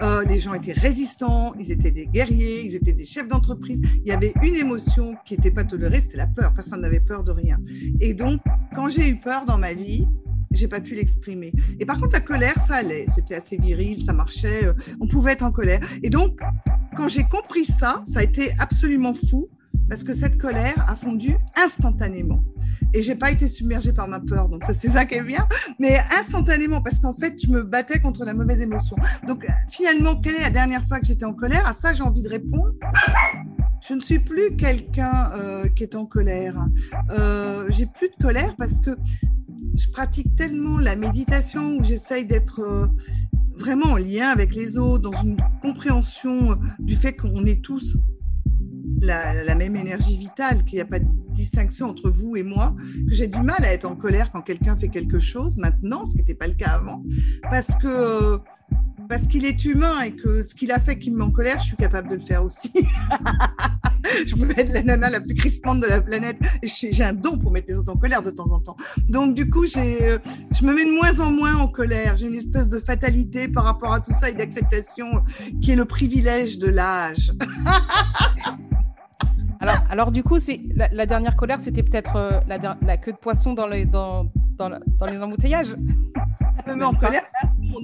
euh, 0.01 0.23
les 0.23 0.39
gens 0.39 0.53
étaient 0.53 0.71
résistants, 0.71 1.53
ils 1.59 1.73
étaient 1.73 1.91
des 1.91 2.07
guerriers, 2.07 2.65
ils 2.65 2.75
étaient 2.75 2.93
des 2.93 3.03
chefs 3.03 3.27
d'entreprise. 3.27 3.81
Il 3.97 4.07
y 4.07 4.13
avait 4.13 4.33
une 4.43 4.55
émotion 4.55 5.15
qui 5.25 5.35
n'était 5.35 5.51
pas 5.51 5.65
tolérée, 5.65 5.99
c'était 5.99 6.15
la 6.15 6.27
peur. 6.27 6.53
Personne 6.53 6.79
n'avait 6.79 7.01
peur 7.01 7.25
de 7.25 7.31
rien. 7.31 7.57
Et 7.99 8.13
donc, 8.13 8.39
quand 8.73 8.87
j'ai 8.87 9.09
eu 9.09 9.17
peur 9.17 9.45
dans 9.45 9.57
ma 9.57 9.73
vie, 9.73 10.07
j'ai 10.51 10.69
pas 10.69 10.79
pu 10.79 10.95
l'exprimer. 10.95 11.51
Et 11.81 11.85
par 11.85 11.99
contre, 11.99 12.13
la 12.13 12.21
colère, 12.21 12.55
ça 12.65 12.75
allait. 12.75 13.07
C'était 13.13 13.35
assez 13.35 13.57
viril, 13.57 14.01
ça 14.03 14.13
marchait. 14.13 14.69
On 15.01 15.07
pouvait 15.07 15.33
être 15.33 15.43
en 15.43 15.51
colère. 15.51 15.81
Et 16.01 16.09
donc, 16.09 16.39
quand 16.95 17.09
j'ai 17.09 17.25
compris 17.25 17.65
ça, 17.65 18.01
ça 18.05 18.19
a 18.19 18.23
été 18.23 18.51
absolument 18.57 19.13
fou 19.13 19.49
parce 19.89 20.03
que 20.03 20.13
cette 20.13 20.37
colère 20.37 20.85
a 20.87 20.95
fondu 20.95 21.35
instantanément. 21.63 22.43
Et 22.93 23.01
j'ai 23.01 23.15
pas 23.15 23.31
été 23.31 23.47
submergée 23.47 23.93
par 23.93 24.07
ma 24.07 24.19
peur, 24.19 24.47
donc 24.49 24.63
ça 24.63 24.73
c'est 24.73 24.89
ça 24.89 25.05
qui 25.05 25.15
est 25.15 25.23
bien, 25.23 25.47
mais 25.79 25.99
instantanément 26.17 26.81
parce 26.81 26.99
qu'en 26.99 27.13
fait 27.13 27.35
je 27.41 27.51
me 27.51 27.63
battais 27.63 27.99
contre 27.99 28.23
la 28.25 28.33
mauvaise 28.33 28.61
émotion. 28.61 28.95
Donc 29.27 29.45
finalement, 29.69 30.15
quelle 30.15 30.35
est 30.35 30.43
la 30.43 30.49
dernière 30.49 30.83
fois 30.87 30.99
que 30.99 31.05
j'étais 31.05 31.25
en 31.25 31.33
colère? 31.33 31.67
À 31.67 31.73
ça 31.73 31.93
j'ai 31.93 32.03
envie 32.03 32.21
de 32.21 32.29
répondre. 32.29 32.73
Je 33.87 33.93
ne 33.93 33.99
suis 33.99 34.19
plus 34.19 34.55
quelqu'un 34.55 35.31
euh, 35.35 35.67
qui 35.67 35.83
est 35.83 35.95
en 35.95 36.05
colère. 36.05 36.55
Euh, 37.11 37.65
j'ai 37.69 37.85
plus 37.85 38.09
de 38.09 38.23
colère 38.23 38.55
parce 38.57 38.81
que 38.81 38.91
je 39.75 39.89
pratique 39.89 40.35
tellement 40.35 40.79
la 40.79 40.95
méditation 40.95 41.77
où 41.77 41.83
j'essaye 41.83 42.25
d'être 42.25 42.61
euh, 42.61 42.87
vraiment 43.57 43.91
en 43.91 43.97
lien 43.97 44.29
avec 44.29 44.55
les 44.55 44.77
autres, 44.77 45.11
dans 45.11 45.21
une 45.21 45.37
compréhension 45.61 46.57
du 46.79 46.95
fait 46.95 47.13
qu'on 47.13 47.45
est 47.45 47.61
tous 47.61 47.97
la, 49.01 49.55
même 49.55 49.75
énergie 49.75 50.17
vitale, 50.17 50.63
qu'il 50.65 50.77
n'y 50.77 50.81
a 50.81 50.85
pas 50.85 50.99
de 50.99 51.07
distinction 51.33 51.87
entre 51.87 52.09
vous 52.09 52.35
et 52.35 52.43
moi, 52.43 52.75
que 53.07 53.13
j'ai 53.13 53.27
du 53.27 53.39
mal 53.39 53.63
à 53.63 53.73
être 53.73 53.85
en 53.85 53.95
colère 53.95 54.31
quand 54.31 54.41
quelqu'un 54.41 54.75
fait 54.75 54.89
quelque 54.89 55.19
chose 55.19 55.57
maintenant, 55.57 56.05
ce 56.05 56.11
qui 56.11 56.17
n'était 56.19 56.33
pas 56.33 56.47
le 56.47 56.53
cas 56.53 56.71
avant, 56.71 57.03
parce 57.49 57.75
que 57.77 58.39
parce 59.07 59.27
qu'il 59.27 59.45
est 59.45 59.63
humain 59.65 60.01
et 60.01 60.15
que 60.15 60.41
ce 60.41 60.55
qu'il 60.55 60.71
a 60.71 60.79
fait 60.79 60.97
qui 60.97 61.11
me 61.11 61.17
met 61.17 61.23
en 61.23 61.31
colère, 61.31 61.59
je 61.59 61.67
suis 61.67 61.77
capable 61.77 62.09
de 62.09 62.15
le 62.15 62.21
faire 62.21 62.43
aussi. 62.43 62.71
je 64.25 64.35
peux 64.35 64.49
être 64.57 64.73
la 64.73 64.83
nana 64.83 65.09
la 65.09 65.21
plus 65.21 65.35
crispante 65.35 65.79
de 65.81 65.87
la 65.87 66.01
planète. 66.01 66.37
J'ai 66.63 67.03
un 67.03 67.13
don 67.13 67.37
pour 67.37 67.51
mettre 67.51 67.67
les 67.69 67.75
autres 67.75 67.91
en 67.91 67.97
colère 67.97 68.23
de 68.23 68.31
temps 68.31 68.51
en 68.51 68.59
temps. 68.59 68.77
Donc, 69.07 69.35
du 69.35 69.49
coup, 69.49 69.65
je 69.65 70.65
me 70.65 70.73
mets 70.73 70.85
de 70.85 70.95
moins 70.95 71.19
en 71.19 71.31
moins 71.31 71.55
en 71.55 71.67
colère. 71.67 72.17
J'ai 72.17 72.27
une 72.27 72.35
espèce 72.35 72.69
de 72.69 72.79
fatalité 72.79 73.47
par 73.47 73.65
rapport 73.65 73.93
à 73.93 73.99
tout 73.99 74.13
ça 74.13 74.29
et 74.29 74.33
d'acceptation 74.33 75.23
qui 75.61 75.71
est 75.71 75.75
le 75.75 75.85
privilège 75.85 76.57
de 76.57 76.67
l'âge. 76.67 77.33
alors, 79.89 80.11
du 80.11 80.23
coup, 80.23 80.37
la, 80.75 80.87
la 80.89 81.05
dernière 81.05 81.35
colère, 81.35 81.59
c'était 81.59 81.83
peut-être 81.83 82.15
euh, 82.15 82.39
la, 82.47 82.97
queue 82.97 83.11
de 83.11 83.17
poisson 83.17 83.53
dans 83.53 83.67
les 83.67 83.87
embouteillages. 85.21 85.75
Ça 86.65 86.73
me 86.73 86.79
met 86.79 86.85
en 86.85 86.93
colère 86.93 87.23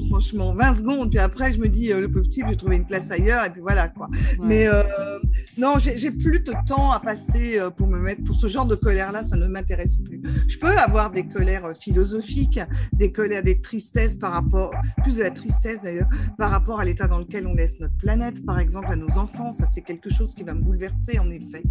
franchement. 0.07 0.53
20 0.53 0.73
secondes, 0.75 1.09
puis 1.09 1.19
après, 1.19 1.53
je 1.53 1.59
me 1.59 1.67
dis, 1.67 1.91
euh, 1.91 2.01
le 2.01 2.11
pauvre 2.11 2.27
type, 2.27 2.45
j'ai 2.49 2.57
trouvé 2.57 2.77
une 2.77 2.85
place 2.85 3.11
ailleurs, 3.11 3.45
et 3.45 3.49
puis 3.49 3.61
voilà, 3.61 3.87
quoi. 3.87 4.09
Mais 4.41 4.67
euh, 4.67 4.83
non, 5.57 5.75
j'ai 5.79 6.11
plus 6.11 6.39
de 6.39 6.53
temps 6.65 6.91
à 6.91 6.99
passer 6.99 7.59
euh, 7.59 7.69
pour 7.69 7.87
me 7.87 7.99
mettre, 7.99 8.23
pour 8.23 8.35
ce 8.35 8.47
genre 8.47 8.65
de 8.65 8.75
colère-là, 8.75 9.23
ça 9.23 9.37
ne 9.37 9.47
m'intéresse 9.47 9.97
plus. 9.97 10.21
Je 10.47 10.57
peux 10.57 10.77
avoir 10.77 11.11
des 11.11 11.27
colères 11.27 11.73
philosophiques, 11.77 12.59
des 12.93 13.11
colères, 13.11 13.43
des 13.43 13.61
tristesses 13.61 14.15
par 14.15 14.33
rapport, 14.33 14.71
plus 15.03 15.17
de 15.17 15.23
la 15.23 15.31
tristesse 15.31 15.81
d'ailleurs, 15.83 16.09
par 16.37 16.51
rapport 16.51 16.79
à 16.79 16.85
l'état 16.85 17.07
dans 17.07 17.19
lequel 17.19 17.47
on 17.47 17.53
laisse 17.53 17.79
notre 17.79 17.97
planète, 17.97 18.45
par 18.45 18.59
exemple, 18.59 18.87
à 18.91 18.95
nos 18.95 19.17
enfants. 19.17 19.53
Ça, 19.53 19.65
c'est 19.65 19.81
quelque 19.81 20.09
chose 20.09 20.33
qui 20.33 20.43
va 20.43 20.53
me 20.53 20.61
bouleverser, 20.61 21.19
en 21.19 21.29
effet. 21.29 21.63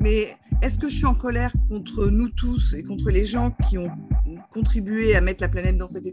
mais 0.00 0.36
est-ce 0.62 0.78
que 0.78 0.88
je 0.88 0.96
suis 0.96 1.06
en 1.06 1.14
colère 1.14 1.52
contre 1.68 2.06
nous 2.06 2.28
tous 2.28 2.74
et 2.74 2.82
contre 2.84 3.10
les 3.10 3.26
gens 3.26 3.50
qui 3.68 3.78
ont 3.78 3.90
contribué 4.52 5.16
à 5.16 5.20
mettre 5.20 5.42
la 5.42 5.48
planète 5.48 5.76
dans 5.76 5.86
cet 5.86 6.06
état 6.06 6.11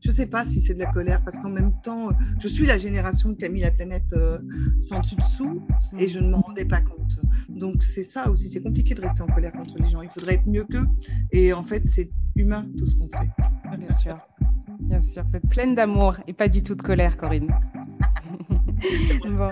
Je 0.00 0.08
ne 0.08 0.12
sais 0.12 0.26
pas 0.26 0.44
si 0.44 0.60
c'est 0.60 0.74
de 0.74 0.78
la 0.78 0.86
colère, 0.86 1.22
parce 1.24 1.38
qu'en 1.38 1.50
même 1.50 1.72
temps, 1.82 2.10
je 2.38 2.48
suis 2.48 2.66
la 2.66 2.78
génération 2.78 3.34
qui 3.34 3.44
a 3.44 3.48
mis 3.48 3.60
la 3.60 3.70
planète 3.70 4.12
euh, 4.12 4.38
sans 4.80 5.00
dessus-dessous 5.00 5.62
et 5.98 6.08
je 6.08 6.18
ne 6.18 6.30
m'en 6.30 6.40
rendais 6.40 6.64
pas 6.64 6.80
compte. 6.80 7.18
Donc 7.48 7.82
c'est 7.82 8.02
ça 8.02 8.30
aussi, 8.30 8.48
c'est 8.48 8.62
compliqué 8.62 8.94
de 8.94 9.00
rester 9.00 9.22
en 9.22 9.26
colère 9.26 9.52
contre 9.52 9.76
les 9.78 9.88
gens. 9.88 10.02
Il 10.02 10.10
faudrait 10.10 10.34
être 10.34 10.46
mieux 10.46 10.64
qu'eux. 10.64 10.86
Et 11.32 11.52
en 11.52 11.62
fait, 11.62 11.86
c'est 11.86 12.10
humain 12.36 12.66
tout 12.78 12.86
ce 12.86 12.96
qu'on 12.96 13.08
fait. 13.08 13.28
Bien 13.78 13.92
sûr. 13.92 14.18
Bien 14.80 15.02
sûr, 15.02 15.24
vous 15.24 15.36
êtes 15.36 15.48
pleine 15.48 15.74
d'amour 15.74 16.16
et 16.26 16.32
pas 16.32 16.48
du 16.48 16.62
tout 16.62 16.74
de 16.74 16.82
colère, 16.82 17.16
Corinne. 17.16 17.54
bon. 19.24 19.50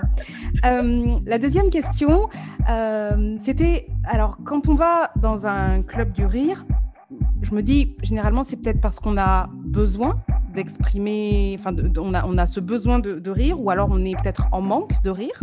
Euh, 0.65 1.19
la 1.25 1.37
deuxième 1.37 1.69
question, 1.69 2.29
euh, 2.69 3.37
c'était 3.41 3.87
alors 4.03 4.37
quand 4.43 4.67
on 4.67 4.75
va 4.75 5.11
dans 5.15 5.45
un 5.45 5.83
club 5.83 6.11
du 6.11 6.25
rire, 6.25 6.65
je 7.41 7.53
me 7.53 7.61
dis 7.61 7.95
généralement 8.01 8.43
c'est 8.43 8.57
peut-être 8.57 8.81
parce 8.81 8.99
qu'on 8.99 9.17
a 9.17 9.49
besoin 9.69 10.21
d'exprimer, 10.53 11.55
enfin 11.59 11.75
on, 11.97 12.13
a, 12.13 12.25
on 12.25 12.37
a 12.37 12.47
ce 12.47 12.59
besoin 12.59 12.99
de, 12.99 13.29
rire 13.29 13.61
ou 13.61 13.69
alors 13.69 13.89
on 13.91 14.03
est 14.03 14.15
peut-être 14.21 14.47
en 14.51 14.61
manque 14.61 14.91
de 15.03 15.09
rire. 15.09 15.41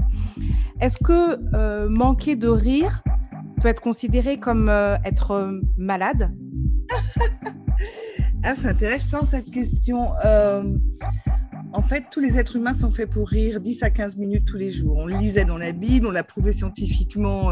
Est-ce 0.81 0.99
que 0.99 1.39
euh, 1.55 1.89
manquer 1.89 2.37
de 2.37 2.49
rire 2.49 3.03
peut 3.63 3.69
être 3.69 3.81
considéré 3.81 4.39
comme 4.39 4.69
être 5.05 5.61
malade? 5.77 6.33
Ah, 8.49 8.55
c'est 8.55 8.69
intéressant 8.69 9.25
cette 9.25 9.51
question. 9.51 10.11
En 11.73 11.83
fait, 11.83 12.05
tous 12.13 12.21
les 12.21 12.39
êtres 12.39 12.57
humains 12.57 12.75
sont 12.75 12.91
faits 12.91 13.11
pour 13.11 13.29
rire 13.29 13.61
10 13.61 13.83
à 13.83 13.91
15 13.91 14.17
minutes 14.19 14.45
tous 14.47 14.57
les 14.57 14.71
jours. 14.71 14.97
On 14.99 15.07
le 15.07 15.17
lisait 15.17 15.45
dans 15.45 15.59
la 15.59 15.73
Bible, 15.73 16.07
on 16.07 16.13
l'a 16.13 16.23
prouvé 16.23 16.53
scientifiquement 16.53 17.51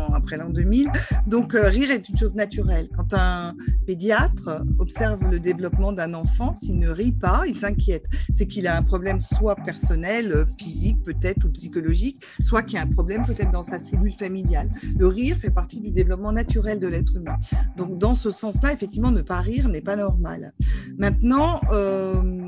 euh, 0.00 0.14
après 0.14 0.36
l'an 0.36 0.50
2000. 0.50 0.90
Donc, 1.26 1.54
euh, 1.54 1.68
rire 1.68 1.90
est 1.90 2.08
une 2.08 2.16
chose 2.16 2.34
naturelle. 2.34 2.88
Quand 2.94 3.14
un 3.14 3.54
pédiatre 3.86 4.62
observe 4.78 5.22
le 5.30 5.40
développement 5.40 5.92
d'un 5.92 6.14
enfant, 6.14 6.52
s'il 6.52 6.78
ne 6.78 6.90
rit 6.90 7.12
pas, 7.12 7.42
il 7.46 7.56
s'inquiète. 7.56 8.06
C'est 8.32 8.46
qu'il 8.46 8.66
a 8.66 8.76
un 8.76 8.82
problème 8.82 9.20
soit 9.20 9.56
personnel, 9.56 10.44
physique 10.58 11.02
peut-être, 11.04 11.44
ou 11.44 11.50
psychologique, 11.50 12.24
soit 12.42 12.62
qu'il 12.62 12.76
y 12.76 12.78
a 12.78 12.82
un 12.82 12.92
problème 12.92 13.24
peut-être 13.26 13.50
dans 13.50 13.62
sa 13.62 13.78
cellule 13.78 14.12
familiale. 14.12 14.70
Le 14.96 15.06
rire 15.06 15.36
fait 15.36 15.50
partie 15.50 15.80
du 15.80 15.90
développement 15.90 16.32
naturel 16.32 16.80
de 16.80 16.86
l'être 16.86 17.16
humain. 17.16 17.36
Donc, 17.76 17.98
dans 17.98 18.14
ce 18.14 18.30
sens-là, 18.30 18.72
effectivement, 18.72 19.10
ne 19.10 19.22
pas 19.22 19.40
rire 19.40 19.68
n'est 19.68 19.80
pas 19.80 19.96
normal. 19.96 20.52
Maintenant, 20.98 21.60
euh, 21.72 22.39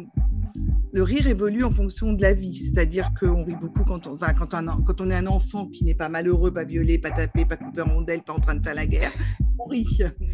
le 0.92 1.02
rire 1.02 1.26
évolue 1.26 1.64
en 1.64 1.70
fonction 1.70 2.12
de 2.12 2.22
la 2.22 2.34
vie. 2.34 2.54
C'est-à-dire 2.54 3.10
qu'on 3.18 3.44
rit 3.44 3.56
beaucoup 3.56 3.84
quand 3.84 4.06
on, 4.06 4.14
enfin, 4.14 4.34
quand, 4.34 4.54
on, 4.54 4.82
quand 4.82 5.00
est 5.10 5.14
un 5.14 5.26
enfant 5.26 5.66
qui 5.66 5.84
n'est 5.84 5.94
pas 5.94 6.08
malheureux, 6.08 6.52
pas 6.52 6.64
violé, 6.64 6.98
pas 6.98 7.10
tapé, 7.10 7.44
pas 7.44 7.56
coupé 7.56 7.82
en 7.82 7.94
rondelles, 7.94 8.22
pas 8.22 8.34
en 8.34 8.40
train 8.40 8.54
de 8.54 8.62
faire 8.62 8.74
la 8.74 8.86
guerre. 8.86 9.12
On 9.58 9.64
rit. 9.64 9.86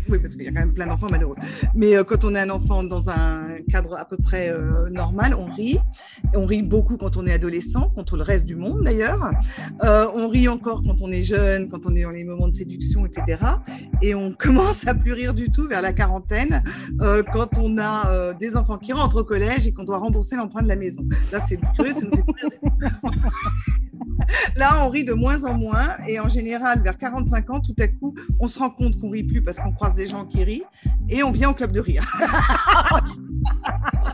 Oui, 0.08 0.18
parce 0.18 0.36
qu'il 0.36 0.44
y 0.44 0.48
a 0.48 0.52
quand 0.52 0.60
même 0.60 0.72
plein 0.72 0.86
d'enfants 0.86 1.08
malheureux. 1.10 1.36
Mais 1.74 1.96
euh, 1.96 2.04
quand 2.04 2.24
on 2.24 2.34
est 2.34 2.40
un 2.40 2.50
enfant 2.50 2.82
dans 2.82 3.10
un 3.10 3.58
cadre 3.70 3.96
à 3.98 4.04
peu 4.06 4.16
près 4.16 4.48
euh, 4.48 4.88
normal, 4.88 5.34
on 5.38 5.46
rit. 5.46 5.78
On 6.34 6.46
rit 6.46 6.62
beaucoup 6.62 6.96
quand 6.96 7.16
on 7.16 7.26
est 7.26 7.32
adolescent, 7.32 7.90
contre 7.90 8.16
le 8.16 8.22
reste 8.22 8.46
du 8.46 8.56
monde 8.56 8.84
d'ailleurs. 8.84 9.30
Euh, 9.84 10.06
on 10.14 10.28
rit 10.28 10.48
encore 10.48 10.82
quand 10.82 11.02
on 11.02 11.12
est 11.12 11.22
jeune, 11.22 11.68
quand 11.68 11.86
on 11.86 11.94
est 11.94 12.02
dans 12.02 12.10
les 12.10 12.24
moments 12.24 12.48
de 12.48 12.54
séduction, 12.54 13.04
etc. 13.06 13.42
Et 14.00 14.14
on 14.14 14.32
commence 14.38 14.86
à 14.86 14.94
plus 14.94 15.12
rire 15.12 15.34
du 15.34 15.50
tout 15.50 15.68
vers 15.68 15.82
la 15.82 15.92
quarantaine, 15.92 16.62
quand 17.32 17.58
on 17.58 17.78
a 17.78 18.32
des 18.34 18.56
enfants 18.56 18.78
qui 18.78 18.92
rentrent 18.92 19.20
au 19.20 19.24
collège 19.24 19.66
et 19.66 19.72
qu'on 19.72 19.84
doit 19.84 19.98
rembourser 19.98 20.36
l'emprunt 20.36 20.62
de 20.62 20.68
la 20.68 20.76
maison. 20.76 21.04
Là, 21.32 21.40
c'est 21.46 21.58
curieux, 21.74 21.92
ça 21.92 22.06
Là, 24.56 24.84
on 24.84 24.88
rit 24.88 25.04
de 25.04 25.12
moins 25.12 25.44
en 25.44 25.54
moins 25.54 25.90
et 26.06 26.20
en 26.20 26.28
général, 26.28 26.82
vers 26.82 26.96
45 26.96 27.50
ans, 27.50 27.60
tout 27.60 27.74
à 27.78 27.88
coup, 27.88 28.14
on 28.40 28.48
se 28.48 28.58
rend 28.58 28.70
compte 28.70 29.00
qu'on 29.00 29.10
rit 29.10 29.22
plus 29.22 29.42
parce 29.42 29.58
qu'on 29.58 29.72
croise 29.72 29.94
des 29.94 30.08
gens 30.08 30.24
qui 30.24 30.44
rient 30.44 30.64
et 31.08 31.22
on 31.22 31.30
vient 31.30 31.50
au 31.50 31.54
club 31.54 31.72
de 31.72 31.80
rire. 31.80 32.04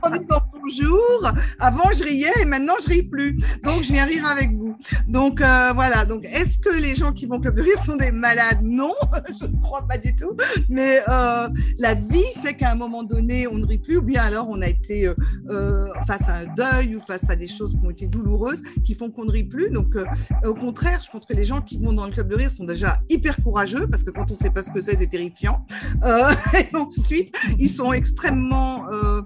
en 0.02 0.10
disant 0.10 0.40
bonjour, 0.52 1.32
avant 1.58 1.90
je 1.96 2.04
riais 2.04 2.32
et 2.40 2.44
maintenant 2.44 2.74
je 2.82 2.88
ris 2.88 3.02
plus. 3.02 3.38
Donc, 3.62 3.82
je 3.82 3.92
viens 3.92 4.04
rire 4.04 4.26
avec 4.26 4.52
vous. 4.52 4.76
Donc, 5.08 5.40
euh, 5.40 5.72
voilà. 5.74 6.04
Donc, 6.04 6.24
est-ce 6.24 6.58
que 6.58 6.80
les 6.80 6.94
gens 6.94 7.12
qui 7.12 7.26
vont 7.26 7.36
au 7.36 7.40
club 7.40 7.56
de 7.56 7.62
rire 7.62 7.78
sont 7.78 7.96
des 7.96 8.10
malades? 8.10 8.60
Non, 8.62 8.94
je 9.40 9.46
ne 9.46 9.60
crois 9.62 9.86
pas 9.86 9.98
du 9.98 10.14
tout. 10.14 10.36
Mais 10.68 11.00
euh, 11.08 11.48
la 11.78 11.94
vie 11.94 12.24
fait 12.42 12.54
qu'à 12.54 12.72
un 12.72 12.74
moment 12.74 13.02
donné, 13.02 13.46
on 13.46 13.54
ne 13.54 13.66
rit 13.66 13.78
plus 13.78 13.98
ou 13.98 14.02
bien 14.02 14.22
alors 14.22 14.48
on 14.48 14.60
a 14.62 14.68
été 14.68 15.12
euh, 15.50 15.86
face 16.06 16.28
à 16.28 16.36
un 16.36 16.46
deuil 16.54 16.96
ou 16.96 17.00
face 17.00 17.28
à 17.30 17.36
des 17.36 17.48
choses 17.48 17.76
qui 17.78 17.86
ont 17.86 17.90
été 17.90 18.06
douloureuses 18.06 18.62
qui 18.84 18.94
font 18.94 19.10
qu'on 19.10 19.24
ne 19.24 19.30
rit 19.30 19.44
plus. 19.44 19.70
Donc, 19.70 19.93
euh, 19.96 20.48
au 20.48 20.54
contraire, 20.54 21.00
je 21.04 21.10
pense 21.10 21.26
que 21.26 21.32
les 21.32 21.44
gens 21.44 21.60
qui 21.60 21.78
vont 21.78 21.92
dans 21.92 22.06
le 22.06 22.12
club 22.12 22.28
de 22.28 22.36
rire 22.36 22.50
sont 22.50 22.64
déjà 22.64 22.98
hyper 23.08 23.36
courageux 23.42 23.86
parce 23.86 24.02
que 24.02 24.10
quand 24.10 24.30
on 24.30 24.34
ne 24.34 24.38
sait 24.38 24.50
pas 24.50 24.62
ce 24.62 24.70
que 24.70 24.80
c'est, 24.80 24.96
c'est 24.96 25.08
terrifiant. 25.08 25.64
Euh, 26.04 26.32
et 26.58 26.74
ensuite, 26.76 27.34
ils 27.58 27.70
sont 27.70 27.92
extrêmement, 27.92 28.90
euh, 28.92 29.22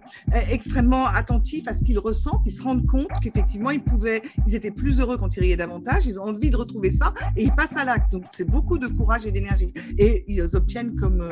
extrêmement 0.50 1.06
attentifs 1.06 1.68
à 1.68 1.74
ce 1.74 1.84
qu'ils 1.84 1.98
ressentent. 1.98 2.44
Ils 2.46 2.52
se 2.52 2.62
rendent 2.62 2.86
compte 2.86 3.10
qu'effectivement, 3.22 3.70
ils 3.70 3.82
pouvaient, 3.82 4.22
ils 4.46 4.54
étaient 4.54 4.70
plus 4.70 5.00
heureux 5.00 5.16
quand 5.16 5.36
ils 5.36 5.40
riaient 5.40 5.56
davantage. 5.56 6.06
Ils 6.06 6.18
ont 6.20 6.24
envie 6.24 6.50
de 6.50 6.56
retrouver 6.56 6.90
ça 6.90 7.12
et 7.36 7.44
ils 7.44 7.52
passent 7.52 7.76
à 7.76 7.84
l'acte. 7.84 8.12
Donc, 8.12 8.24
c'est 8.32 8.48
beaucoup 8.48 8.78
de 8.78 8.86
courage 8.86 9.26
et 9.26 9.32
d'énergie. 9.32 9.72
Et 9.98 10.24
ils 10.28 10.56
obtiennent 10.56 10.96
comme 10.96 11.22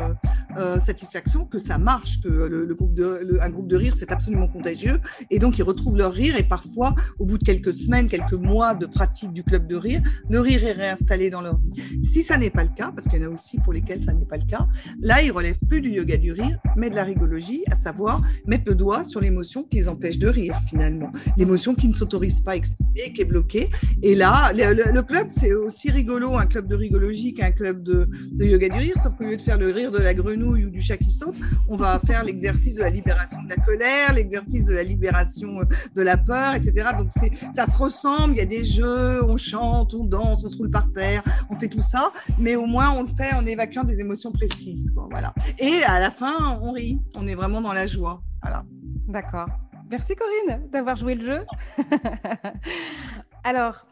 satisfaction 0.80 1.44
que 1.44 1.58
ça 1.58 1.78
marche, 1.78 2.20
que 2.22 2.28
le, 2.28 2.74
groupe 2.74 2.94
de, 2.94 3.38
un 3.40 3.50
groupe 3.50 3.68
de 3.68 3.76
rire, 3.76 3.94
c'est 3.94 4.12
absolument 4.12 4.48
contagieux. 4.48 5.00
Et 5.30 5.38
donc, 5.38 5.58
ils 5.58 5.62
retrouvent 5.62 5.96
leur 5.96 6.12
rire 6.12 6.36
et 6.36 6.42
parfois, 6.42 6.94
au 7.18 7.24
bout 7.24 7.38
de 7.38 7.44
quelques 7.44 7.72
semaines, 7.72 8.08
quelques 8.08 8.32
mois 8.32 8.74
de 8.74 8.86
pratique 8.86 9.25
du 9.32 9.42
club 9.42 9.66
de 9.66 9.76
rire, 9.76 10.02
le 10.28 10.40
rire 10.40 10.64
est 10.64 10.72
réinstallé 10.72 11.30
dans 11.30 11.40
leur 11.40 11.58
vie. 11.58 12.04
Si 12.04 12.22
ça 12.22 12.38
n'est 12.38 12.50
pas 12.50 12.64
le 12.64 12.70
cas, 12.70 12.92
parce 12.92 13.08
qu'il 13.08 13.20
y 13.20 13.24
en 13.24 13.30
a 13.30 13.32
aussi 13.32 13.58
pour 13.58 13.72
lesquels 13.72 14.02
ça 14.02 14.12
n'est 14.12 14.24
pas 14.24 14.36
le 14.36 14.46
cas, 14.46 14.66
là, 15.00 15.22
ils 15.22 15.30
relèvent 15.30 15.58
plus 15.68 15.80
du 15.80 15.90
yoga 15.90 16.16
du 16.16 16.32
rire, 16.32 16.58
mais 16.76 16.90
de 16.90 16.94
la 16.94 17.04
rigologie, 17.04 17.62
à 17.70 17.74
savoir 17.74 18.22
mettre 18.46 18.64
le 18.66 18.74
doigt 18.74 19.04
sur 19.04 19.20
l'émotion 19.20 19.64
qui 19.64 19.76
les 19.76 19.88
empêche 19.88 20.18
de 20.18 20.28
rire, 20.28 20.58
finalement. 20.68 21.10
L'émotion 21.36 21.74
qui 21.74 21.88
ne 21.88 21.94
s'autorise 21.94 22.40
pas 22.40 22.52
à 22.52 22.56
exprimer, 22.96 23.12
qui 23.12 23.22
est 23.22 23.24
bloquée. 23.24 23.68
Et 24.02 24.14
là, 24.14 24.52
le, 24.52 25.02
club, 25.02 25.28
c'est 25.30 25.52
aussi 25.54 25.90
rigolo, 25.90 26.36
un 26.36 26.46
club 26.46 26.66
de 26.66 26.74
rigologie 26.74 27.32
qu'un 27.32 27.52
club 27.52 27.82
de, 27.82 28.08
yoga 28.38 28.68
du 28.68 28.78
rire, 28.78 28.94
sauf 29.02 29.16
qu'au 29.16 29.24
lieu 29.24 29.36
de 29.36 29.42
faire 29.42 29.58
le 29.58 29.70
rire 29.70 29.90
de 29.90 29.98
la 29.98 30.14
grenouille 30.14 30.66
ou 30.66 30.70
du 30.70 30.80
chat 30.80 30.96
qui 30.96 31.10
saute, 31.10 31.36
on 31.68 31.76
va 31.76 31.98
faire 32.00 32.24
l'exercice 32.24 32.74
de 32.74 32.80
la 32.80 32.90
libération 32.90 33.42
de 33.42 33.48
la 33.48 33.56
colère, 33.56 34.14
l'exercice 34.14 34.66
de 34.66 34.74
la 34.74 34.82
libération 34.82 35.60
de 35.94 36.02
la 36.02 36.16
peur, 36.16 36.54
etc. 36.54 36.90
Donc, 36.96 37.10
ça 37.54 37.66
se 37.66 37.78
ressemble, 37.78 38.34
il 38.34 38.38
y 38.38 38.42
a 38.42 38.46
des 38.46 38.64
jeux, 38.64 39.24
on 39.24 39.36
chante, 39.36 39.94
on 39.94 40.04
danse, 40.04 40.44
on 40.44 40.48
se 40.48 40.56
roule 40.56 40.70
par 40.70 40.92
terre, 40.92 41.22
on 41.50 41.56
fait 41.56 41.68
tout 41.68 41.80
ça, 41.80 42.12
mais 42.38 42.56
au 42.56 42.66
moins 42.66 42.90
on 42.90 43.02
le 43.02 43.08
fait 43.08 43.34
en 43.34 43.46
évacuant 43.46 43.84
des 43.84 44.00
émotions 44.00 44.32
précises. 44.32 44.92
voilà. 45.10 45.34
Et 45.58 45.82
à 45.86 46.00
la 46.00 46.10
fin, 46.10 46.58
on 46.62 46.72
rit, 46.72 47.00
on 47.14 47.26
est 47.26 47.34
vraiment 47.34 47.60
dans 47.60 47.72
la 47.72 47.86
joie. 47.86 48.22
Voilà. 48.42 48.64
D'accord. 49.08 49.48
Merci 49.88 50.16
Corinne 50.16 50.68
d'avoir 50.70 50.96
joué 50.96 51.14
le 51.14 51.24
jeu. 51.24 51.46
Alors, 53.44 53.86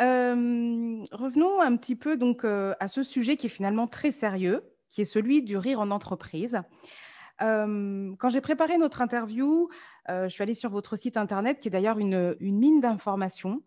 euh, 0.00 1.04
revenons 1.10 1.60
un 1.60 1.76
petit 1.76 1.96
peu 1.96 2.16
donc 2.16 2.44
euh, 2.44 2.74
à 2.78 2.86
ce 2.86 3.02
sujet 3.02 3.36
qui 3.36 3.46
est 3.46 3.50
finalement 3.50 3.88
très 3.88 4.12
sérieux, 4.12 4.62
qui 4.88 5.00
est 5.00 5.06
celui 5.06 5.42
du 5.42 5.56
rire 5.56 5.80
en 5.80 5.90
entreprise. 5.90 6.60
Euh, 7.42 8.12
quand 8.18 8.28
j'ai 8.30 8.40
préparé 8.40 8.78
notre 8.78 9.02
interview, 9.02 9.68
je 10.08 10.28
suis 10.28 10.42
allée 10.42 10.54
sur 10.54 10.70
votre 10.70 10.96
site 10.96 11.16
internet, 11.16 11.60
qui 11.60 11.68
est 11.68 11.70
d'ailleurs 11.70 11.98
une, 11.98 12.36
une, 12.40 12.58
mine 12.58 12.80
d'informations 12.80 13.62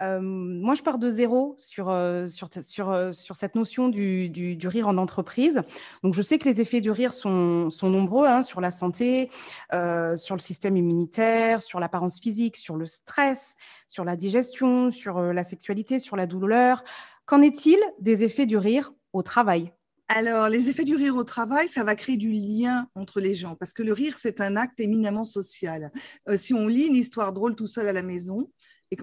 moi, 0.00 0.74
je 0.74 0.82
pars 0.82 0.98
de 0.98 1.08
zéro 1.08 1.54
sur, 1.58 1.94
sur, 2.28 2.48
sur, 2.62 3.14
sur 3.14 3.36
cette 3.36 3.54
notion 3.54 3.88
du, 3.88 4.28
du, 4.28 4.68
rire 4.68 4.88
en 4.88 4.96
entreprise. 4.96 5.62
Donc, 6.02 6.14
je 6.14 6.22
sais 6.22 6.38
que 6.38 6.48
les 6.48 6.60
effets 6.60 6.80
du 6.80 6.90
rire 6.90 7.12
sont, 7.12 7.70
sont 7.70 7.90
nombreux 7.90 8.26
hein, 8.26 8.42
sur 8.42 8.60
la 8.60 8.70
santé, 8.70 9.30
sur 9.70 10.34
le 10.34 10.40
système 10.40 10.76
immunitaire, 10.76 11.62
sur 11.62 11.80
l'apparence 11.80 12.20
physique, 12.20 12.56
sur 12.56 12.76
le 12.76 12.86
stress, 12.86 13.56
sur 13.86 14.04
la 14.04 14.16
digestion, 14.16 14.90
sur 14.90 15.20
la 15.20 15.44
sexualité, 15.44 15.98
sur 15.98 16.16
la 16.16 16.26
douleur. 16.26 16.84
Qu'en 17.26 17.42
est-il 17.42 17.78
des 18.00 18.24
effets 18.24 18.46
du 18.46 18.56
rire 18.56 18.92
au 19.12 19.22
travail? 19.22 19.72
Alors, 20.14 20.50
les 20.50 20.68
effets 20.68 20.84
du 20.84 20.94
rire 20.94 21.16
au 21.16 21.24
travail, 21.24 21.68
ça 21.68 21.84
va 21.84 21.94
créer 21.94 22.18
du 22.18 22.30
lien 22.30 22.86
entre 22.94 23.18
les 23.18 23.34
gens, 23.34 23.56
parce 23.56 23.72
que 23.72 23.82
le 23.82 23.94
rire, 23.94 24.18
c'est 24.18 24.42
un 24.42 24.56
acte 24.56 24.78
éminemment 24.78 25.24
social. 25.24 25.90
si 26.36 26.52
on 26.52 26.66
lit 26.68 26.86
une 26.86 26.96
histoire 26.96 27.32
drôle 27.32 27.54
tout 27.54 27.66
seul 27.66 27.88
à 27.88 27.94
la 27.94 28.02
maison, 28.02 28.50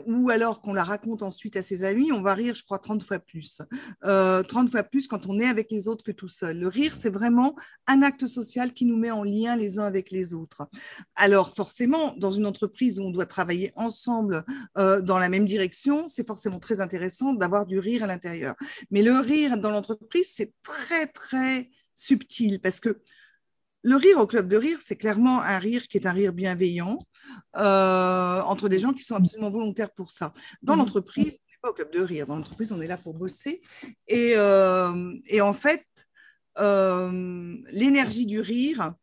ou 0.05 0.29
alors 0.29 0.61
qu'on 0.61 0.73
la 0.73 0.83
raconte 0.83 1.23
ensuite 1.23 1.57
à 1.57 1.61
ses 1.61 1.83
amis, 1.83 2.11
on 2.11 2.21
va 2.21 2.33
rire, 2.33 2.55
je 2.55 2.63
crois, 2.63 2.79
30 2.79 3.03
fois 3.03 3.19
plus. 3.19 3.57
30 3.57 3.67
euh, 4.05 4.43
fois 4.69 4.83
plus 4.83 5.07
quand 5.07 5.27
on 5.27 5.39
est 5.39 5.47
avec 5.47 5.71
les 5.71 5.87
autres 5.87 6.03
que 6.03 6.11
tout 6.11 6.27
seul. 6.27 6.59
Le 6.59 6.67
rire, 6.67 6.95
c'est 6.95 7.09
vraiment 7.09 7.55
un 7.87 8.01
acte 8.01 8.27
social 8.27 8.73
qui 8.73 8.85
nous 8.85 8.97
met 8.97 9.11
en 9.11 9.23
lien 9.23 9.55
les 9.55 9.79
uns 9.79 9.85
avec 9.85 10.11
les 10.11 10.33
autres. 10.33 10.69
Alors, 11.15 11.55
forcément, 11.55 12.13
dans 12.17 12.31
une 12.31 12.45
entreprise 12.45 12.99
où 12.99 13.03
on 13.03 13.11
doit 13.11 13.25
travailler 13.25 13.71
ensemble 13.75 14.43
euh, 14.77 15.01
dans 15.01 15.17
la 15.17 15.29
même 15.29 15.45
direction, 15.45 16.07
c'est 16.07 16.25
forcément 16.25 16.59
très 16.59 16.81
intéressant 16.81 17.33
d'avoir 17.33 17.65
du 17.65 17.79
rire 17.79 18.03
à 18.03 18.07
l'intérieur. 18.07 18.55
Mais 18.91 19.01
le 19.01 19.19
rire 19.19 19.57
dans 19.57 19.71
l'entreprise, 19.71 20.31
c'est 20.33 20.53
très, 20.63 21.07
très 21.07 21.69
subtil 21.95 22.59
parce 22.61 22.79
que 22.79 23.01
le 23.81 23.95
rire 23.95 24.19
au 24.19 24.27
club 24.27 24.47
de 24.47 24.57
rire, 24.57 24.79
c'est 24.81 24.95
clairement 24.95 25.41
un 25.41 25.57
rire 25.57 25.87
qui 25.87 25.97
est 25.97 26.07
un 26.07 26.11
rire 26.11 26.33
bienveillant 26.33 26.99
euh, 27.57 28.41
entre 28.41 28.69
des 28.69 28.79
gens 28.79 28.93
qui 28.93 29.03
sont 29.03 29.15
absolument 29.15 29.49
volontaires 29.49 29.91
pour 29.91 30.11
ça. 30.11 30.33
Dans 30.61 30.73
mhm. 30.73 30.79
l'entreprise, 30.79 31.39
on 31.39 31.51
n'est 31.51 31.59
pas 31.61 31.69
au 31.69 31.73
club 31.73 31.91
de 31.91 32.01
rire. 32.01 32.27
Dans 32.27 32.35
l'entreprise, 32.35 32.71
on 32.71 32.81
est 32.81 32.87
là 32.87 32.97
pour 32.97 33.13
bosser. 33.13 33.61
Et, 34.07 34.33
euh, 34.35 35.19
en 35.41 35.53
fait, 35.53 35.85
euh, 36.59 37.55
l'énergie 37.71 38.25
du 38.25 38.41
rire 38.41 38.93